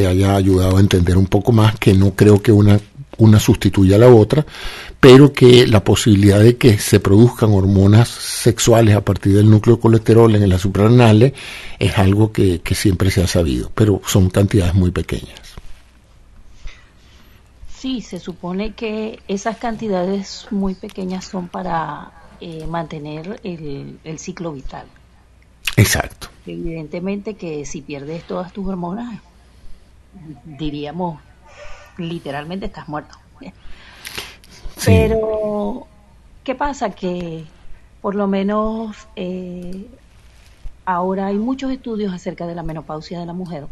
haya 0.07 0.37
ayudado 0.37 0.77
a 0.77 0.81
entender 0.81 1.17
un 1.17 1.27
poco 1.27 1.53
más 1.53 1.79
que 1.79 1.95
no 1.95 2.15
creo 2.15 2.43
que 2.43 2.53
una, 2.53 2.79
una 3.19 3.41
sustituya 3.41 3.97
a 3.97 3.99
la 3.99 4.09
otra, 4.09 4.47
pero 5.01 5.33
que 5.33 5.67
la 5.67 5.85
posibilidad 5.85 6.41
de 6.41 6.57
que 6.57 6.79
se 6.79 7.01
produzcan 7.01 7.53
hormonas 7.53 8.09
sexuales 8.09 8.97
a 8.97 9.05
partir 9.05 9.35
del 9.35 9.51
núcleo 9.51 9.77
de 9.77 9.83
colesterol 9.83 10.35
en 10.35 10.49
las 10.49 10.63
suprarrenales 10.63 11.35
es 11.79 11.99
algo 11.99 12.33
que, 12.33 12.61
siempre 12.75 13.11
se 13.11 13.23
ha 13.23 13.27
sabido, 13.27 13.71
pero 13.75 14.01
son 14.07 14.31
cantidades 14.31 14.75
muy 14.75 14.91
pequeñas. 14.93 15.41
Sí, 17.77 18.01
se 18.01 18.19
supone 18.19 18.75
que 18.75 19.21
esas 19.29 19.57
cantidades 19.57 20.47
muy 20.51 20.75
pequeñas 20.75 21.25
son 21.25 21.49
para 21.49 22.13
eh, 22.41 22.67
mantener 22.67 23.41
el, 23.45 23.99
el, 24.03 24.19
ciclo 24.19 24.53
vital. 24.53 24.87
Exacto. 25.77 26.29
Evidentemente 26.47 27.35
que 27.35 27.65
si 27.65 27.83
pierdes 27.83 28.25
todas 28.25 28.53
tus 28.53 28.67
hormonas, 28.67 29.21
diríamos, 30.45 31.21
literalmente 31.97 32.67
estás 32.67 32.89
muerto. 32.89 33.17
Pero, 34.85 35.87
¿qué 36.45 36.55
pasa? 36.55 36.91
Que 36.91 37.45
por 38.01 38.15
lo 38.15 38.27
menos 38.27 39.09
eh, 39.17 39.87
ahora 40.85 41.27
hay 41.27 41.37
muchos 41.37 41.71
estudios 41.73 42.13
acerca 42.15 42.47
de 42.47 42.55
la 42.55 42.63
menopausia 42.63 43.19
de 43.19 43.27
la 43.27 43.33
mujer 43.33 43.67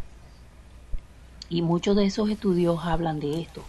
y 1.48 1.62
muchos 1.62 1.96
de 1.96 2.06
esos 2.06 2.28
estudios 2.28 2.84
hablan 2.84 3.20
de 3.20 3.40
esto. 3.40 3.62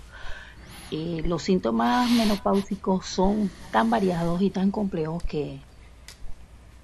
eh, 0.91 1.21
los 1.25 1.43
síntomas 1.43 2.09
menopáusicos 2.11 3.05
son 3.05 3.51
tan 3.71 3.89
variados 3.89 4.41
y 4.41 4.49
tan 4.49 4.71
complejos 4.71 5.21
que, 5.23 5.59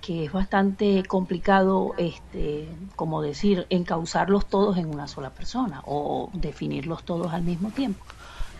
que 0.05 0.25
es 0.25 0.33
bastante 0.33 1.03
complicado, 1.05 1.93
este, 1.97 2.67
como 2.97 3.21
decir, 3.21 3.65
encauzarlos 3.69 4.45
todos 4.47 4.77
en 4.77 4.93
una 4.93 5.07
sola 5.07 5.29
persona 5.29 5.81
o 5.85 6.29
definirlos 6.33 7.05
todos 7.05 7.31
al 7.31 7.43
mismo 7.43 7.71
tiempo, 7.71 8.03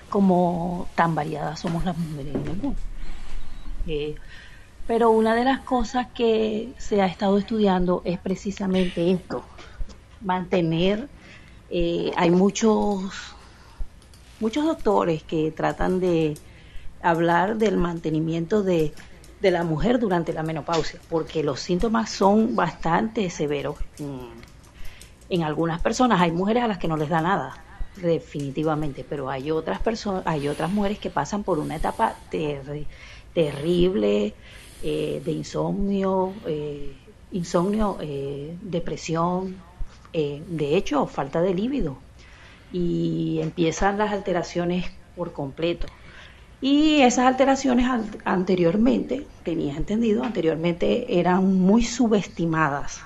como 0.09 0.87
tan 0.95 1.15
variadas 1.15 1.59
somos 1.59 1.83
las 1.83 1.97
mujeres 1.97 2.33
en 2.33 2.41
el 2.41 2.47
mundo. 2.47 2.75
Eh, 3.87 4.15
pero 4.87 5.11
una 5.11 5.35
de 5.35 5.43
las 5.43 5.59
cosas 5.59 6.07
que 6.15 6.73
se 6.77 7.01
ha 7.01 7.07
estado 7.07 7.37
estudiando 7.37 8.01
es 8.05 8.19
precisamente 8.19 9.11
esto, 9.11 9.43
mantener, 10.21 11.09
eh, 11.69 12.13
hay 12.15 12.31
muchos, 12.31 13.35
muchos 14.39 14.63
doctores 14.63 15.23
que 15.23 15.51
tratan 15.51 15.99
de 15.99 16.37
hablar 17.01 17.57
del 17.57 17.75
mantenimiento 17.75 18.63
de, 18.63 18.93
la 19.51 19.63
mujer 19.63 19.99
durante 19.99 20.33
la 20.33 20.43
menopausia, 20.43 20.99
porque 21.09 21.43
los 21.43 21.59
síntomas 21.59 22.09
son 22.09 22.55
bastante 22.55 23.29
severos. 23.29 23.77
En, 25.29 25.43
algunas 25.43 25.81
personas 25.81 26.21
hay 26.21 26.31
mujeres 26.31 26.63
a 26.63 26.67
las 26.67 26.77
que 26.77 26.87
no 26.87 26.95
les 26.95 27.09
da 27.09 27.21
nada, 27.21 27.57
definitivamente, 27.95 29.03
pero 29.07 29.29
hay 29.29 29.49
otras 29.51 29.79
personas, 29.79 30.23
hay 30.25 30.47
otras 30.47 30.71
mujeres 30.71 30.99
que 30.99 31.09
pasan 31.09 31.43
por 31.43 31.59
una 31.59 31.75
etapa 31.75 32.15
terrible 33.33 34.33
eh, 34.83 35.21
de 35.25 35.31
insomnio, 35.31 36.33
eh, 36.45 36.95
insomnio, 37.33 37.97
eh, 37.99 38.55
depresión, 38.61 39.57
eh, 40.13 40.43
de 40.47 40.77
hecho, 40.77 41.05
falta 41.07 41.41
de 41.41 41.53
líbido. 41.53 41.97
Y 42.71 43.39
empiezan 43.41 43.97
las 43.97 44.11
alteraciones 44.11 44.85
por 45.15 45.33
completo. 45.33 45.87
Y 46.63 47.01
esas 47.01 47.25
alteraciones 47.25 47.91
anteriormente, 48.23 49.27
tenía 49.43 49.75
entendido, 49.75 50.23
anteriormente 50.23 51.19
eran 51.19 51.59
muy 51.59 51.83
subestimadas. 51.83 53.01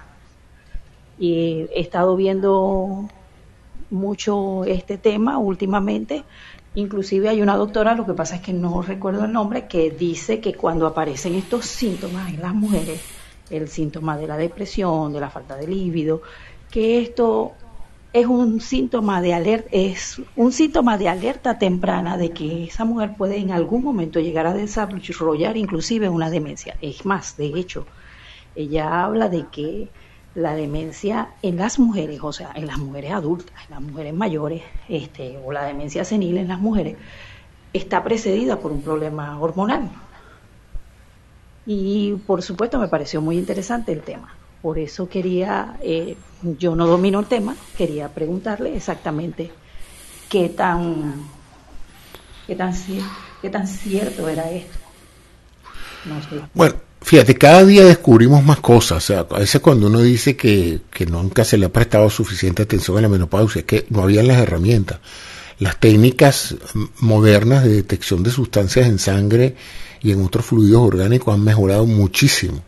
Y 1.18 1.66
he 1.74 1.82
estado 1.82 2.16
viendo 2.16 3.10
mucho 3.90 4.64
este 4.66 5.00
tema 5.00 5.40
últimamente. 5.40 6.24
Inclusive 6.76 7.30
hay 7.30 7.42
una 7.42 7.58
doctora, 7.58 7.96
lo 7.96 8.06
que 8.06 8.14
pasa 8.14 8.36
es 8.36 8.42
que 8.42 8.54
no 8.54 8.84
recuerdo 8.84 9.26
el 9.26 9.34
nombre, 9.34 9.66
que 9.66 9.90
dice 9.90 10.40
que 10.40 10.54
cuando 10.54 10.86
aparecen 10.86 11.34
estos 11.34 11.66
síntomas 11.66 12.32
en 12.32 12.44
las 12.44 12.54
mujeres, 12.54 13.02
el 13.50 13.70
síntoma 13.70 14.18
de 14.18 14.28
la 14.28 14.38
depresión, 14.38 15.14
de 15.14 15.20
la 15.20 15.32
falta 15.32 15.56
de 15.56 15.66
líbido, 15.66 16.22
que 16.70 17.02
esto 17.02 17.54
es 18.20 18.26
un 18.26 18.62
síntoma 18.62 19.22
de 19.22 19.34
alerta, 19.34 19.70
es 19.72 20.22
un 20.36 20.52
síntoma 20.52 20.98
de 20.98 21.10
alerta 21.10 21.60
temprana 21.60 22.18
de 22.18 22.32
que 22.32 22.66
esa 22.66 22.86
mujer 22.86 23.16
puede 23.18 23.38
en 23.38 23.52
algún 23.52 23.84
momento 23.84 24.20
llegar 24.20 24.48
a 24.48 24.54
desarrollar 24.54 25.58
inclusive 25.58 26.10
una 26.10 26.30
demencia. 26.30 26.78
Es 26.82 27.06
más, 27.06 27.38
de 27.38 27.48
hecho, 27.48 27.86
ella 28.56 29.04
habla 29.04 29.30
de 29.30 29.46
que 29.52 29.90
la 30.36 30.54
demencia 30.56 31.30
en 31.42 31.58
las 31.58 31.80
mujeres, 31.80 32.20
o 32.22 32.32
sea, 32.32 32.52
en 32.56 32.68
las 32.68 32.78
mujeres 32.78 33.12
adultas, 33.12 33.56
en 33.66 33.72
las 33.72 33.82
mujeres 33.82 34.14
mayores, 34.14 34.62
este, 34.88 35.38
o 35.44 35.52
la 35.52 35.66
demencia 35.66 36.06
senil 36.06 36.38
en 36.38 36.48
las 36.48 36.60
mujeres, 36.60 36.96
está 37.74 38.04
precedida 38.04 38.60
por 38.60 38.72
un 38.72 38.82
problema 38.82 39.40
hormonal. 39.40 39.90
Y 41.66 42.14
por 42.26 42.42
supuesto 42.42 42.80
me 42.80 42.88
pareció 42.88 43.22
muy 43.22 43.38
interesante 43.38 43.92
el 43.92 44.02
tema. 44.02 44.34
Por 44.62 44.80
eso 44.80 45.08
quería, 45.08 45.78
eh, 45.82 46.16
yo 46.42 46.76
no 46.76 46.88
domino 46.88 47.20
el 47.20 47.28
tema, 47.28 47.56
quería 47.78 48.10
preguntarle 48.10 48.76
exactamente 48.76 49.52
qué 50.30 50.50
tan, 50.50 51.28
qué 52.46 52.56
tan, 52.56 52.74
qué 53.42 53.50
tan 53.50 53.68
cierto 53.68 54.28
era 54.28 54.50
esto. 54.50 54.78
Bueno, 56.54 56.76
fíjate, 57.02 57.36
cada 57.36 57.66
día 57.66 57.86
descubrimos 57.86 58.44
más 58.44 58.60
cosas. 58.60 58.98
O 58.98 59.02
sea, 59.02 59.20
a 59.30 59.40
veces 59.40 59.62
cuando 59.62 59.88
uno 59.88 60.02
dice 60.02 60.36
que, 60.36 60.82
que 60.90 61.06
nunca 61.06 61.44
se 61.44 61.58
le 61.58 61.66
ha 61.66 61.74
prestado 61.74 62.10
suficiente 62.10 62.64
atención 62.64 62.98
a 62.98 63.02
la 63.02 63.10
menopausia, 63.10 63.60
es 63.60 63.66
que 63.66 63.86
no 63.90 64.04
habían 64.04 64.28
las 64.28 64.38
herramientas. 64.38 65.00
Las 65.60 65.80
técnicas 65.80 66.56
modernas 67.00 67.64
de 67.64 67.74
detección 67.74 68.22
de 68.24 68.32
sustancias 68.32 68.88
en 68.88 69.00
sangre 69.00 69.56
y 70.02 70.12
en 70.12 70.24
otros 70.24 70.46
fluidos 70.46 70.82
orgánicos 70.82 71.34
han 71.34 71.44
mejorado 71.44 71.86
muchísimo. 71.86 72.62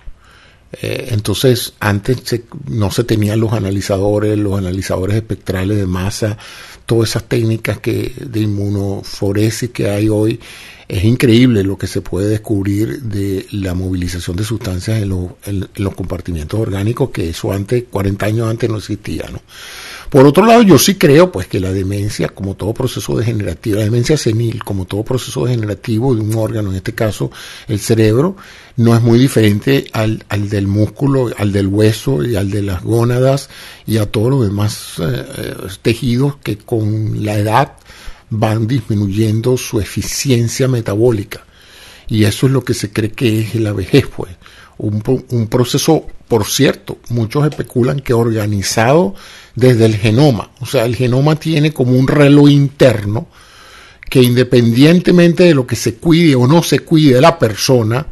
Eh, 0.71 1.09
entonces, 1.11 1.73
antes 1.79 2.41
no 2.67 2.91
se 2.91 3.03
tenían 3.03 3.39
los 3.39 3.53
analizadores, 3.53 4.37
los 4.37 4.57
analizadores 4.57 5.15
espectrales 5.15 5.77
de 5.77 5.87
masa, 5.87 6.37
todas 6.85 7.09
esas 7.09 7.23
técnicas 7.23 7.79
que 7.79 8.13
de 8.19 8.41
inmunoforesis 8.41 9.71
que 9.71 9.89
hay 9.89 10.09
hoy. 10.09 10.39
Es 10.87 11.03
increíble 11.03 11.63
lo 11.63 11.77
que 11.77 11.85
se 11.85 12.01
puede 12.01 12.29
descubrir 12.29 13.03
de 13.03 13.45
la 13.51 13.75
movilización 13.75 14.35
de 14.35 14.43
sustancias 14.43 15.01
en, 15.01 15.11
en 15.45 15.69
los 15.75 15.93
compartimientos 15.93 16.59
orgánicos, 16.59 17.11
que 17.11 17.29
eso 17.29 17.51
antes, 17.51 17.83
40 17.91 18.25
años 18.25 18.49
antes 18.49 18.69
no 18.69 18.77
existía, 18.77 19.25
¿no? 19.31 19.39
Por 20.09 20.25
otro 20.25 20.43
lado, 20.43 20.63
yo 20.63 20.79
sí 20.79 20.95
creo 20.95 21.31
pues 21.31 21.45
que 21.45 21.59
la 21.59 21.71
demencia, 21.71 22.29
como 22.29 22.55
todo 22.55 22.73
proceso 22.73 23.15
degenerativo, 23.15 23.77
la 23.77 23.83
demencia 23.83 24.17
senil, 24.17 24.63
como 24.63 24.85
todo 24.85 25.03
proceso 25.03 25.45
degenerativo 25.45 26.15
de 26.15 26.21
un 26.21 26.33
órgano, 26.35 26.71
en 26.71 26.77
este 26.77 26.95
caso 26.95 27.31
el 27.67 27.79
cerebro, 27.79 28.35
no 28.75 28.95
es 28.95 29.01
muy 29.03 29.19
diferente 29.19 29.85
al, 29.93 30.25
al 30.29 30.49
del 30.49 30.65
músculo, 30.65 31.29
al 31.37 31.51
del 31.51 31.67
hueso 31.67 32.23
y 32.23 32.35
al 32.35 32.49
de 32.49 32.63
las 32.63 32.81
gónadas 32.81 33.49
y 33.85 33.97
a 33.97 34.07
todos 34.07 34.31
los 34.31 34.47
demás 34.47 34.95
eh, 34.97 35.25
eh, 35.37 35.55
tejidos 35.83 36.37
que 36.37 36.57
con 36.57 37.23
la 37.23 37.37
edad 37.37 37.73
van 38.31 38.65
disminuyendo 38.65 39.57
su 39.57 39.79
eficiencia 39.79 40.67
metabólica. 40.67 41.45
Y 42.07 42.23
eso 42.23 42.47
es 42.47 42.51
lo 42.51 42.63
que 42.63 42.73
se 42.73 42.91
cree 42.91 43.11
que 43.11 43.41
es 43.41 43.55
la 43.55 43.73
vejez, 43.73 44.05
pues. 44.07 44.31
Un, 44.79 45.03
un 45.29 45.47
proceso, 45.47 46.07
por 46.29 46.45
cierto, 46.45 46.99
muchos 47.09 47.45
especulan 47.45 47.99
que 47.99 48.13
organizado 48.13 49.15
desde 49.55 49.85
el 49.85 49.97
genoma. 49.97 50.51
O 50.61 50.67
sea, 50.67 50.85
el 50.85 50.95
genoma 50.95 51.35
tiene 51.35 51.73
como 51.73 51.93
un 51.93 52.07
reloj 52.07 52.49
interno 52.49 53.27
que 54.09 54.21
independientemente 54.21 55.43
de 55.43 55.55
lo 55.55 55.65
que 55.65 55.75
se 55.75 55.95
cuide 55.95 56.35
o 56.35 56.47
no 56.47 56.61
se 56.63 56.79
cuide 56.79 57.15
de 57.15 57.21
la 57.21 57.37
persona, 57.39 58.05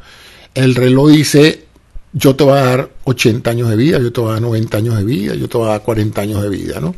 el 0.56 0.74
reloj 0.74 1.12
dice, 1.12 1.66
yo 2.12 2.36
te 2.36 2.44
voy 2.44 2.58
a 2.58 2.64
dar 2.64 2.92
80 3.04 3.50
años 3.52 3.70
de 3.70 3.76
vida, 3.76 4.00
yo 4.00 4.12
te 4.12 4.20
voy 4.20 4.32
a 4.32 4.34
dar 4.34 4.42
90 4.42 4.78
años 4.78 4.98
de 4.98 5.04
vida, 5.04 5.36
yo 5.36 5.48
te 5.48 5.58
voy 5.58 5.68
a 5.68 5.72
dar 5.72 5.84
40 5.84 6.20
años 6.20 6.42
de 6.42 6.50
vida, 6.50 6.80
¿no? 6.80 6.96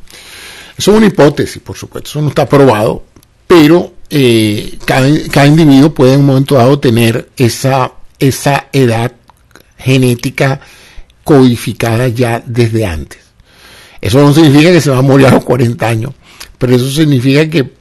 Eso 0.78 0.92
es 0.92 0.98
una 0.98 1.08
hipótesis, 1.08 1.62
por 1.62 1.76
supuesto, 1.76 2.10
eso 2.10 2.22
no 2.22 2.30
está 2.30 2.48
probado, 2.48 3.04
pero 3.46 3.92
eh, 4.10 4.80
cada, 4.86 5.46
individuo 5.46 5.94
puede 5.94 6.14
en 6.14 6.22
un 6.22 6.28
momento 6.28 6.56
dado 6.56 6.80
tener 6.80 7.30
esa, 7.36 7.92
esa 8.20 8.70
edad 8.72 9.12
genética 9.78 10.62
codificada 11.30 12.08
ya 12.08 12.42
desde 12.44 12.88
antes. 12.88 13.20
Eso 14.02 14.20
no 14.20 14.34
significa 14.34 14.72
que 14.72 14.82
se 14.82 14.90
va 14.90 14.98
a 14.98 15.04
morir 15.04 15.28
a 15.28 15.32
los 15.32 15.44
40 15.44 15.88
años, 15.88 16.14
pero 16.58 16.76
eso 16.76 16.90
significa 16.90 17.48
que 17.48 17.72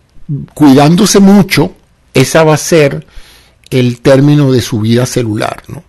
cuidándose 0.52 1.18
mucho, 1.18 1.72
esa 2.12 2.44
va 2.44 2.52
a 2.52 2.58
ser 2.58 3.06
el 3.70 4.02
término 4.02 4.52
de 4.52 4.60
su 4.60 4.80
vida 4.80 5.06
celular, 5.06 5.62
¿no? 5.68 5.82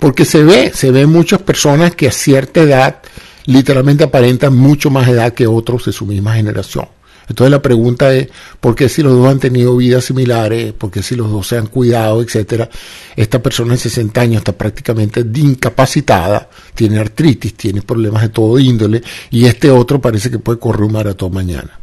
Porque 0.00 0.24
se 0.24 0.42
ve, 0.42 0.72
se 0.74 0.90
ve 0.90 1.06
muchas 1.06 1.42
personas 1.42 1.94
que 1.94 2.08
a 2.08 2.10
cierta 2.10 2.62
edad 2.62 2.96
literalmente 3.44 4.02
aparentan 4.02 4.56
mucho 4.56 4.90
más 4.90 5.06
edad 5.06 5.32
que 5.32 5.46
otros 5.46 5.84
de 5.84 5.92
su 5.92 6.06
misma 6.06 6.34
generación. 6.34 6.88
Entonces 7.28 7.50
la 7.50 7.60
pregunta 7.60 8.14
es, 8.14 8.28
¿por 8.60 8.74
qué 8.74 8.88
si 8.88 9.02
los 9.02 9.12
dos 9.12 9.26
han 9.26 9.38
tenido 9.38 9.76
vidas 9.76 10.04
similares? 10.04 10.72
¿Por 10.72 10.90
qué 10.90 11.02
si 11.02 11.16
los 11.16 11.30
dos 11.30 11.46
se 11.46 11.56
han 11.56 11.66
cuidado, 11.66 12.22
etcétera? 12.22 12.68
Esta 13.16 13.42
persona 13.42 13.72
de 13.72 13.78
60 13.78 14.20
años 14.20 14.38
está 14.38 14.52
prácticamente 14.52 15.20
incapacitada, 15.34 16.48
tiene 16.74 16.98
artritis, 16.98 17.54
tiene 17.54 17.82
problemas 17.82 18.22
de 18.22 18.28
todo 18.28 18.58
índole, 18.58 19.02
y 19.30 19.46
este 19.46 19.70
otro 19.70 20.00
parece 20.00 20.30
que 20.30 20.38
puede 20.38 20.58
correr 20.58 20.82
un 20.82 20.92
maratón 20.92 21.32
mañana. 21.32 21.80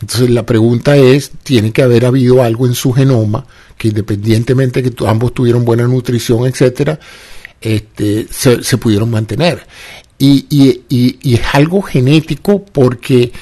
Entonces 0.00 0.30
la 0.30 0.44
pregunta 0.44 0.96
es, 0.96 1.30
tiene 1.44 1.70
que 1.70 1.82
haber 1.82 2.04
habido 2.04 2.42
algo 2.42 2.66
en 2.66 2.74
su 2.74 2.92
genoma 2.92 3.46
que 3.82 3.88
independientemente 3.88 4.80
de 4.80 4.92
que 4.92 5.08
ambos 5.08 5.34
tuvieron 5.34 5.64
buena 5.64 5.88
nutrición, 5.88 6.46
etcétera, 6.46 7.00
este, 7.60 8.28
se, 8.30 8.78
pudieron 8.78 9.10
mantener. 9.10 9.66
Y, 10.18 10.82
es 10.88 11.40
algo 11.52 11.82
genético 11.82 12.64
porque 12.64 13.32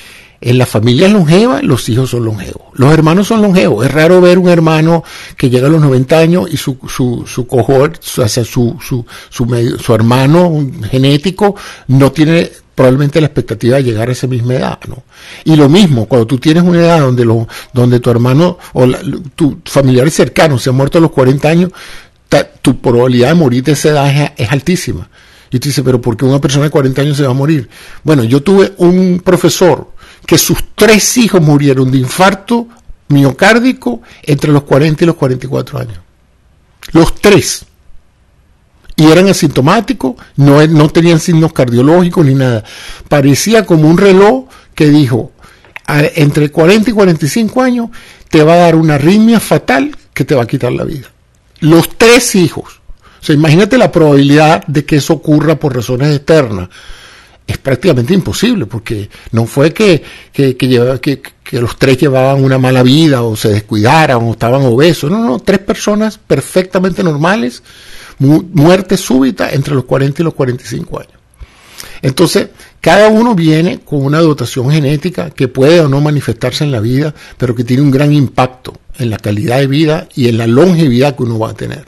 en 0.41 0.59
la 0.59 0.67
familia 0.67 1.09
longeva 1.09 1.61
los 1.63 1.89
hijos 1.89 2.11
son 2.11 2.25
longevos, 2.25 2.63
los 2.75 2.93
hermanos 2.93 3.29
son 3.29 3.43
longevos. 3.43 3.85
Es 3.85 3.93
raro 3.93 4.21
ver 4.21 4.39
un 4.39 4.49
hermano 4.49 5.05
que 5.37 5.51
llega 5.51 5.67
a 5.67 5.71
los 5.71 5.81
90 5.81 6.19
años 6.19 6.49
y 6.51 6.57
su, 6.57 6.79
su, 6.89 7.25
su 7.27 7.47
cohort, 7.47 8.03
su, 8.03 8.27
su, 8.27 8.77
su, 8.81 9.07
su 9.79 9.95
hermano 9.95 10.67
genético 10.91 11.55
no 11.89 12.11
tiene 12.13 12.51
probablemente 12.75 13.21
la 13.21 13.27
expectativa 13.27 13.77
de 13.77 13.85
llegar 13.85 14.09
a 14.09 14.13
esa 14.13 14.27
misma 14.27 14.55
edad, 14.55 14.79
¿no? 14.89 15.03
Y 15.45 15.55
lo 15.55 15.69
mismo, 15.69 16.07
cuando 16.07 16.27
tú 16.27 16.39
tienes 16.39 16.63
una 16.63 16.81
edad 16.81 17.01
donde, 17.01 17.27
lo, 17.27 17.47
donde 17.75 18.01
tu 18.01 18.09
hermano 18.09 18.57
o 18.73 18.87
tu 19.37 19.61
familiar 19.67 20.11
cercano 20.11 20.59
se 20.59 20.71
ha 20.71 20.73
muerto 20.73 20.97
a 20.97 21.03
los 21.03 21.11
40 21.11 21.47
años, 21.47 21.73
tu 22.63 22.81
probabilidad 22.81 23.29
de 23.29 23.35
morir 23.35 23.65
de 23.65 23.73
esa 23.73 23.91
edad 23.91 24.33
es, 24.35 24.51
altísima. 24.51 25.11
Y 25.51 25.59
tú 25.59 25.69
dices, 25.69 25.85
pero 25.85 26.01
¿por 26.01 26.17
qué 26.17 26.25
una 26.25 26.41
persona 26.41 26.65
de 26.65 26.71
40 26.71 27.03
años 27.03 27.17
se 27.19 27.25
va 27.25 27.31
a 27.31 27.35
morir? 27.35 27.69
Bueno, 28.03 28.25
yo 28.25 28.43
tuve 28.43 28.73
un 28.79 29.21
profesor 29.23 29.89
que 30.31 30.39
sus 30.39 30.59
tres 30.77 31.17
hijos 31.17 31.43
murieron 31.43 31.91
de 31.91 31.99
infarto 31.99 32.69
miocárdico 33.09 34.01
entre 34.23 34.53
los 34.53 34.63
40 34.63 35.03
y 35.03 35.07
los 35.09 35.17
44 35.17 35.79
años. 35.81 35.99
Los 36.93 37.17
tres. 37.17 37.65
Y 38.95 39.11
eran 39.11 39.27
asintomáticos, 39.29 40.15
no, 40.37 40.65
no 40.69 40.89
tenían 40.89 41.19
signos 41.19 41.53
cardiológicos 41.53 42.25
ni 42.25 42.37
nada. 42.37 42.63
Parecía 43.09 43.67
como 43.67 43.89
un 43.89 43.99
reloj 43.99 44.45
que 44.73 44.89
dijo, 44.89 45.33
entre 45.89 46.53
40 46.53 46.91
y 46.91 46.93
45 46.93 47.63
años 47.63 47.91
te 48.29 48.45
va 48.45 48.53
a 48.53 48.59
dar 48.59 48.77
una 48.77 48.95
arritmia 48.95 49.41
fatal 49.41 49.97
que 50.15 50.25
te 50.25 50.37
va 50.37 50.45
a 50.45 50.47
quitar 50.47 50.71
la 50.71 50.85
vida. 50.85 51.09
Los 51.59 51.99
tres 51.99 52.37
hijos. 52.37 52.81
O 53.21 53.25
sea, 53.25 53.35
imagínate 53.35 53.77
la 53.77 53.91
probabilidad 53.91 54.65
de 54.69 54.85
que 54.85 54.95
eso 54.95 55.15
ocurra 55.15 55.57
por 55.57 55.75
razones 55.75 56.15
externas 56.15 56.69
es 57.51 57.59
prácticamente 57.59 58.15
imposible, 58.15 58.67
porque 58.67 59.09
no 59.33 59.47
fue 59.47 59.73
que, 59.73 60.03
que, 60.33 60.57
los 61.53 61.77
tres 61.77 61.99
llevaban 61.99 62.45
una 62.45 62.59
mala 62.59 62.83
vida 62.83 63.23
o 63.23 63.37
se 63.37 63.49
descuidaran 63.49 64.19
o 64.23 64.33
estaban 64.33 64.63
obesos, 64.63 65.11
no, 65.11 65.19
no, 65.19 65.39
tres 65.41 65.59
personas 65.59 66.19
perfectamente 66.19 67.03
normales, 67.03 67.63
muerte 68.19 68.97
súbita 68.97 69.51
entre 69.51 69.75
los 69.75 69.85
40 69.85 70.23
y 70.23 70.25
los 70.25 70.35
45 70.35 71.01
años. 71.01 71.13
Entonces, 72.03 72.49
cada 72.81 73.09
uno 73.09 73.35
viene 73.35 73.81
con 73.81 74.05
una 74.05 74.21
dotación 74.21 74.71
genética 74.71 75.31
que 75.31 75.49
puede 75.49 75.81
o 75.81 75.89
no 75.89 76.01
manifestarse 76.01 76.65
en 76.65 76.73
la 76.73 76.81
vida, 76.81 77.15
pero 77.37 77.55
que 77.55 77.65
tiene 77.65 77.83
un 77.83 77.91
gran 77.91 78.13
impacto 78.13 78.75
en 78.99 79.11
la 79.11 79.19
calidad 79.19 79.59
de 79.59 79.67
vida 79.67 80.09
y 80.15 80.29
en 80.29 80.39
la 80.39 80.47
longevidad 80.47 81.17
que 81.17 81.25
uno 81.25 81.39
va 81.39 81.51
a 81.51 81.55
tener. 81.55 81.85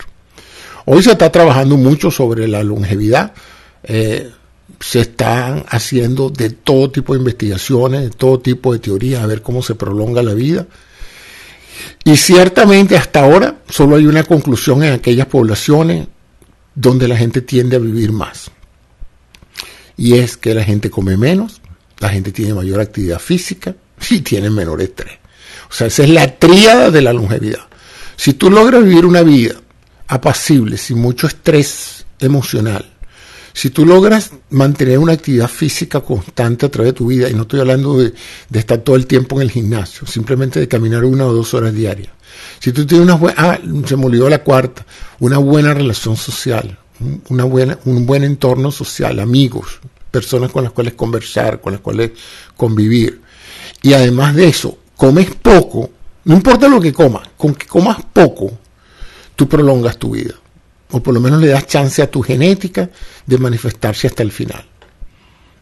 Hoy 0.84 1.02
se 1.02 1.12
está 1.12 1.30
trabajando 1.30 1.76
mucho 1.76 2.10
sobre 2.10 2.48
la 2.48 2.62
longevidad. 2.62 3.32
Eh, 3.84 4.30
se 4.80 5.00
están 5.00 5.64
haciendo 5.68 6.30
de 6.30 6.50
todo 6.50 6.90
tipo 6.90 7.14
de 7.14 7.20
investigaciones, 7.20 8.02
de 8.02 8.10
todo 8.10 8.40
tipo 8.40 8.72
de 8.72 8.78
teorías, 8.78 9.22
a 9.22 9.26
ver 9.26 9.42
cómo 9.42 9.62
se 9.62 9.74
prolonga 9.74 10.22
la 10.22 10.34
vida. 10.34 10.66
Y 12.04 12.16
ciertamente 12.16 12.96
hasta 12.96 13.20
ahora 13.20 13.62
solo 13.68 13.96
hay 13.96 14.06
una 14.06 14.24
conclusión 14.24 14.82
en 14.82 14.92
aquellas 14.92 15.26
poblaciones 15.26 16.08
donde 16.74 17.08
la 17.08 17.16
gente 17.16 17.42
tiende 17.42 17.76
a 17.76 17.80
vivir 17.80 18.12
más. 18.12 18.50
Y 19.96 20.14
es 20.14 20.36
que 20.36 20.54
la 20.54 20.64
gente 20.64 20.90
come 20.90 21.16
menos, 21.16 21.60
la 21.98 22.08
gente 22.08 22.32
tiene 22.32 22.54
mayor 22.54 22.80
actividad 22.80 23.18
física 23.18 23.74
y 24.10 24.20
tiene 24.20 24.50
menor 24.50 24.80
estrés. 24.80 25.18
O 25.70 25.74
sea, 25.74 25.86
esa 25.86 26.02
es 26.02 26.10
la 26.10 26.38
tríada 26.38 26.90
de 26.90 27.02
la 27.02 27.12
longevidad. 27.12 27.66
Si 28.16 28.34
tú 28.34 28.50
logras 28.50 28.84
vivir 28.84 29.06
una 29.06 29.22
vida 29.22 29.54
apacible, 30.06 30.76
sin 30.76 30.98
mucho 30.98 31.26
estrés 31.26 32.04
emocional, 32.18 32.91
si 33.52 33.70
tú 33.70 33.84
logras 33.84 34.32
mantener 34.50 34.98
una 34.98 35.12
actividad 35.12 35.48
física 35.48 36.00
constante 36.00 36.66
a 36.66 36.70
través 36.70 36.92
de 36.92 36.98
tu 36.98 37.06
vida, 37.06 37.28
y 37.28 37.34
no 37.34 37.42
estoy 37.42 37.60
hablando 37.60 37.98
de, 37.98 38.14
estar 38.52 38.78
todo 38.78 38.96
el 38.96 39.06
tiempo 39.06 39.36
en 39.36 39.42
el 39.42 39.50
gimnasio, 39.50 40.06
simplemente 40.06 40.60
de 40.60 40.68
caminar 40.68 41.04
una 41.04 41.26
o 41.26 41.32
dos 41.32 41.52
horas 41.54 41.74
diarias. 41.74 42.12
Si 42.58 42.72
tú 42.72 42.86
tienes 42.86 43.04
una 43.04 43.16
buena, 43.16 43.36
ah, 43.38 43.58
se 43.86 43.96
me 43.96 44.06
olvidó 44.06 44.28
la 44.28 44.42
cuarta, 44.42 44.86
una 45.20 45.38
buena 45.38 45.74
relación 45.74 46.16
social, 46.16 46.78
una 47.28 47.44
buena, 47.44 47.78
un 47.84 48.06
buen 48.06 48.24
entorno 48.24 48.70
social, 48.70 49.20
amigos, 49.20 49.80
personas 50.10 50.50
con 50.50 50.64
las 50.64 50.72
cuales 50.72 50.94
conversar, 50.94 51.60
con 51.60 51.74
las 51.74 51.82
cuales 51.82 52.12
convivir. 52.56 53.20
Y 53.82 53.92
además 53.92 54.34
de 54.34 54.48
eso, 54.48 54.78
comes 54.96 55.34
poco, 55.34 55.90
no 56.24 56.34
importa 56.34 56.68
lo 56.68 56.80
que 56.80 56.92
comas, 56.92 57.28
con 57.36 57.54
que 57.54 57.66
comas 57.66 57.98
poco, 58.12 58.58
tú 59.36 59.46
prolongas 59.46 59.98
tu 59.98 60.12
vida 60.12 60.34
o 60.92 61.02
por 61.02 61.12
lo 61.14 61.20
menos 61.20 61.40
le 61.40 61.48
das 61.48 61.66
chance 61.66 62.00
a 62.00 62.10
tu 62.10 62.22
genética 62.22 62.88
de 63.26 63.38
manifestarse 63.38 64.06
hasta 64.06 64.22
el 64.22 64.30
final. 64.30 64.64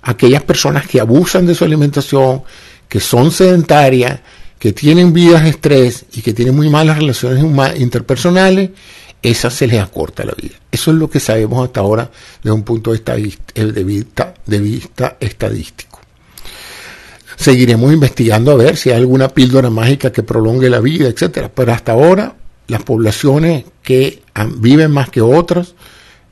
Aquellas 0.02 0.42
personas 0.42 0.86
que 0.86 1.00
abusan 1.00 1.46
de 1.46 1.54
su 1.54 1.64
alimentación, 1.64 2.42
que 2.88 3.00
son 3.00 3.30
sedentarias, 3.30 4.20
que 4.58 4.72
tienen 4.72 5.12
vidas 5.12 5.42
de 5.44 5.50
estrés 5.50 6.04
y 6.12 6.20
que 6.20 6.34
tienen 6.34 6.54
muy 6.54 6.68
malas 6.68 6.98
relaciones 6.98 7.42
interpersonales, 7.80 8.70
esas 9.22 9.54
se 9.54 9.66
les 9.66 9.80
acorta 9.80 10.24
la 10.24 10.32
vida. 10.32 10.56
Eso 10.70 10.90
es 10.90 10.96
lo 10.96 11.08
que 11.08 11.20
sabemos 11.20 11.64
hasta 11.64 11.80
ahora 11.80 12.10
desde 12.42 12.54
un 12.54 12.62
punto 12.62 12.92
de 12.92 12.98
vista, 13.84 14.34
de 14.46 14.58
vista 14.58 15.16
estadístico. 15.20 16.00
Seguiremos 17.36 17.92
investigando 17.92 18.50
a 18.52 18.56
ver 18.56 18.76
si 18.76 18.90
hay 18.90 18.96
alguna 18.96 19.28
píldora 19.28 19.70
mágica 19.70 20.12
que 20.12 20.22
prolongue 20.22 20.68
la 20.68 20.80
vida, 20.80 21.08
etcétera. 21.08 21.50
Pero 21.54 21.72
hasta 21.72 21.92
ahora 21.92 22.34
las 22.70 22.82
poblaciones 22.84 23.64
que 23.82 24.22
viven 24.58 24.92
más 24.92 25.10
que 25.10 25.20
otras. 25.20 25.74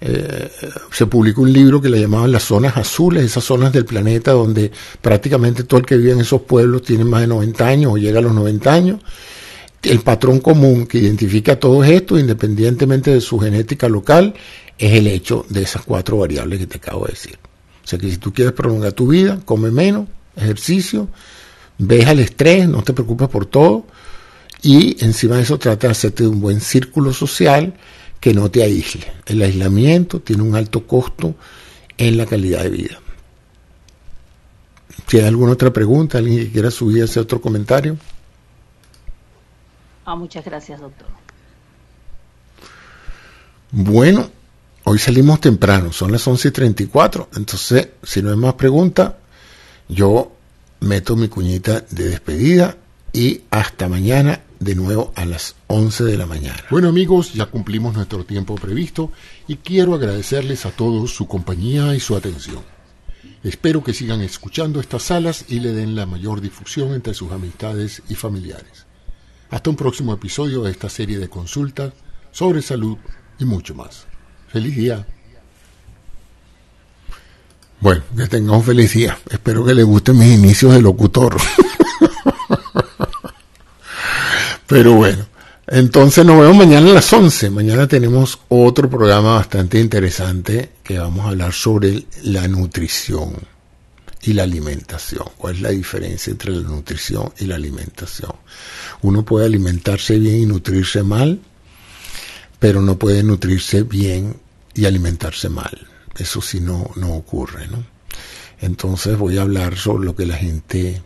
Eh, 0.01 0.49
se 0.93 1.07
publicó 1.07 1.43
un 1.43 1.53
libro 1.53 1.83
que 1.83 1.89
le 1.89 2.01
llamaban 2.01 2.31
las 2.31 2.45
zonas 2.45 2.77
azules, 2.77 3.25
esas 3.25 3.43
zonas 3.43 3.73
del 3.73 3.85
planeta 3.85 4.31
donde 4.31 4.71
prácticamente 5.03 5.65
todo 5.65 5.81
el 5.81 5.87
que 5.87 5.97
vive 5.97 6.13
en 6.13 6.21
esos 6.21 6.43
pueblos 6.43 6.83
tiene 6.83 7.05
más 7.05 7.23
de 7.23 7.27
90 7.27 7.67
años 7.67 7.93
o 7.93 7.99
llega 7.99 8.21
a 8.21 8.23
los 8.23 8.33
90 8.33 8.73
años. 8.73 9.01
El 9.83 10.01
patrón 10.01 10.39
común 10.39 10.87
que 10.87 10.99
identifica 10.99 11.53
a 11.53 11.57
todos 11.57 11.87
estos, 11.89 12.21
independientemente 12.21 13.11
de 13.11 13.21
su 13.21 13.41
genética 13.41 13.89
local, 13.89 14.35
es 14.79 14.93
el 14.93 15.09
hecho 15.09 15.45
de 15.49 15.63
esas 15.63 15.83
cuatro 15.83 16.19
variables 16.19 16.61
que 16.61 16.67
te 16.67 16.77
acabo 16.79 17.07
de 17.07 17.13
decir. 17.15 17.37
O 17.85 17.87
sea 17.87 17.99
que 17.99 18.09
si 18.09 18.19
tú 18.19 18.33
quieres 18.33 18.55
prolongar 18.55 18.93
tu 18.93 19.09
vida, 19.09 19.41
come 19.45 19.73
menos, 19.73 20.07
ejercicio, 20.37 21.09
ves 21.79 22.07
al 22.07 22.21
estrés, 22.21 22.69
no 22.69 22.83
te 22.83 22.93
preocupes 22.93 23.29
por 23.29 23.47
todo, 23.47 23.85
y 24.63 25.03
encima 25.05 25.37
de 25.37 25.43
eso 25.43 25.59
trata 25.59 25.87
de 25.87 25.93
hacerte 25.93 26.27
un 26.27 26.41
buen 26.41 26.61
círculo 26.61 27.13
social 27.13 27.75
que 28.21 28.35
no 28.35 28.51
te 28.51 28.63
aísle. 28.63 29.13
El 29.27 29.43
aislamiento 29.43 30.21
tiene 30.21 30.43
un 30.43 30.55
alto 30.55 30.87
costo 30.87 31.35
en 31.97 32.17
la 32.17 32.27
calidad 32.27 32.63
de 32.63 32.71
vida. 32.71 32.99
Si 35.07 35.19
hay 35.19 35.27
alguna 35.27 35.53
otra 35.53 35.73
pregunta, 35.73 36.19
alguien 36.19 36.39
que 36.39 36.53
quiera 36.53 36.71
subir 36.71 37.03
ese 37.03 37.21
otro 37.21 37.41
comentario. 37.41 37.97
Ah, 40.05 40.17
muchas 40.17 40.45
gracias, 40.45 40.81
doctor. 40.81 41.07
Bueno, 43.71 44.31
hoy 44.85 44.99
salimos 44.99 45.41
temprano, 45.41 45.93
son 45.93 46.11
las 46.11 46.27
11 46.27 46.49
y 46.49 46.51
34. 46.51 47.29
Entonces, 47.37 47.89
si 48.03 48.23
no 48.23 48.31
hay 48.31 48.37
más 48.37 48.55
preguntas, 48.55 49.15
yo 49.89 50.33
meto 50.81 51.17
mi 51.17 51.29
cuñita 51.29 51.81
de 51.91 52.09
despedida 52.09 52.77
y 53.13 53.43
hasta 53.51 53.89
mañana 53.89 54.41
de 54.61 54.75
nuevo 54.75 55.13
a 55.15 55.25
las 55.25 55.55
11 55.69 56.05
de 56.05 56.17
la 56.17 56.27
mañana. 56.27 56.63
Bueno 56.71 56.89
amigos, 56.89 57.33
ya 57.33 57.47
cumplimos 57.47 57.95
nuestro 57.95 58.25
tiempo 58.25 58.55
previsto 58.57 59.13
y 59.47 59.57
quiero 59.57 59.95
agradecerles 59.95 60.67
a 60.67 60.71
todos 60.71 61.15
su 61.15 61.27
compañía 61.27 61.95
y 61.95 62.01
su 62.01 62.17
atención. 62.17 62.63
Espero 63.45 63.85
que 63.85 63.95
sigan 63.95 64.21
escuchando 64.21 64.81
estas 64.81 65.05
salas 65.05 65.45
y 65.49 65.61
le 65.61 65.73
den 65.73 65.95
la 65.95 66.07
mayor 66.07 66.41
difusión 66.41 66.93
entre 66.95 67.15
sus 67.15 67.31
amistades 67.31 68.03
y 68.09 68.15
familiares. 68.15 68.87
Hasta 69.51 69.71
un 69.71 69.77
próximo 69.77 70.13
episodio 70.13 70.63
de 70.63 70.73
esta 70.73 70.89
serie 70.89 71.19
de 71.19 71.29
consultas 71.29 71.93
sobre 72.33 72.63
salud 72.63 72.99
y 73.39 73.45
mucho 73.45 73.75
más. 73.75 74.07
Feliz 74.49 74.77
día. 74.77 75.07
Bueno, 77.81 78.03
que 78.17 78.27
tengan 78.27 78.57
un 78.57 78.65
feliz 78.65 78.93
día. 78.93 79.17
Espero 79.31 79.65
que 79.65 79.75
les 79.75 79.85
gusten 79.85 80.19
mis 80.19 80.37
inicios 80.37 80.75
de 80.75 80.83
locutor. 80.83 81.37
Pero 84.69 84.93
bueno, 84.93 85.27
entonces 85.67 86.27
nos 86.27 86.39
vemos 86.39 86.55
mañana 86.55 86.91
a 86.91 86.95
las 86.95 87.11
11. 87.11 87.49
Mañana 87.49 87.89
tenemos 87.89 88.39
otro 88.49 88.91
programa 88.91 89.37
bastante 89.37 89.81
interesante 89.81 90.73
que 90.85 90.99
vamos 90.99 91.25
a 91.25 91.31
hablar 91.31 91.55
sobre 91.55 92.05
la 92.25 92.47
nutrición 92.49 93.33
y 94.21 94.35
la 94.35 94.43
alimentación. 94.43 95.25
¿Cuál 95.39 95.55
es 95.55 95.63
la 95.63 95.71
diferencia 95.71 96.33
entre 96.33 96.55
la 96.55 96.69
nutrición 96.69 97.33
y 97.39 97.47
la 97.47 97.55
alimentación? 97.55 98.33
Uno 99.01 99.25
puede 99.25 99.47
alimentarse 99.47 100.19
bien 100.19 100.43
y 100.43 100.45
nutrirse 100.45 101.03
mal, 101.03 101.41
pero 102.59 102.83
no 102.83 102.99
puede 102.99 103.23
nutrirse 103.23 103.85
bien 103.85 104.37
y 104.75 104.85
alimentarse 104.85 105.49
mal. 105.49 105.89
Eso 106.15 106.43
sí 106.43 106.61
no, 106.61 106.91
no 106.97 107.15
ocurre, 107.15 107.69
¿no? 107.69 107.83
Entonces 108.61 109.17
voy 109.17 109.39
a 109.39 109.43
hablar 109.43 109.79
sobre 109.79 110.05
lo 110.05 110.15
que 110.15 110.27
la 110.27 110.37
gente 110.37 111.01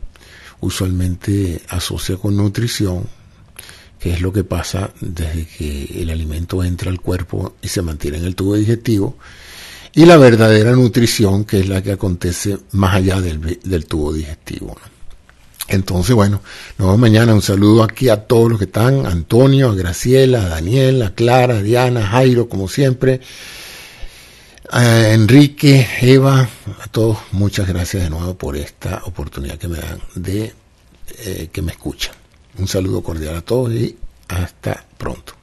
usualmente 0.59 1.63
asocia 1.69 2.17
con 2.17 2.37
nutrición 2.37 3.22
que 4.03 4.13
es 4.13 4.21
lo 4.21 4.33
que 4.33 4.43
pasa 4.43 4.91
desde 5.01 5.47
que 5.47 6.03
el 6.03 6.11
alimento 6.11 6.65
entra 6.65 6.91
al 6.91 7.01
cuerpo 7.01 7.55
y 7.63 7.69
se 7.69 7.83
mantiene 7.83 8.19
en 8.19 8.25
el 8.25 8.35
tubo 8.35 8.57
digestivo, 8.57 9.17
y 9.95 10.07
la 10.07 10.17
verdadera 10.17 10.73
nutrición, 10.73 11.45
que 11.45 11.61
es 11.61 11.69
la 11.69 11.83
que 11.83 11.93
acontece 11.93 12.59
más 12.73 12.97
allá 12.97 13.21
del, 13.21 13.87
tubo 13.87 14.13
digestivo. 14.13 14.77
Entonces, 15.69 16.17
bueno, 16.17 16.41
nos 16.79 16.89
vemos 16.89 16.99
mañana. 16.99 17.35
Un 17.35 17.43
saludo 17.43 17.85
aquí 17.85 18.09
a 18.09 18.25
todos 18.25 18.51
los 18.51 18.59
que 18.59 18.65
están, 18.65 19.07
Antonio, 19.07 19.71
a 19.71 19.75
Graciela, 19.75 20.47
a 20.47 20.49
Daniel, 20.49 21.03
a 21.03 21.15
Clara, 21.15 21.59
a 21.59 21.63
Diana, 21.63 22.01
a 22.01 22.09
Jairo, 22.09 22.49
como 22.49 22.69
siempre, 22.69 23.21
a 24.71 25.11
Enrique, 25.11 25.87
Eva, 26.01 26.49
a 26.81 26.87
todos, 26.89 27.19
muchas 27.31 27.69
gracias 27.69 28.03
de 28.03 28.11
nuevo 28.11 28.35
por 28.35 28.57
esta 28.57 29.03
oportunidad 29.05 29.59
que 29.59 29.69
me 29.69 29.79
dan 29.79 30.01
de 30.15 30.55
eh, 31.19 31.51
que 31.53 31.63
me 31.63 31.73
escuchan. 31.73 32.22
Un 32.59 32.69
saludo 32.69 33.03
cordial 33.03 33.37
a 33.37 33.43
todos 33.43 33.73
y 33.73 33.97
hasta 34.29 34.85
pronto. 34.99 35.42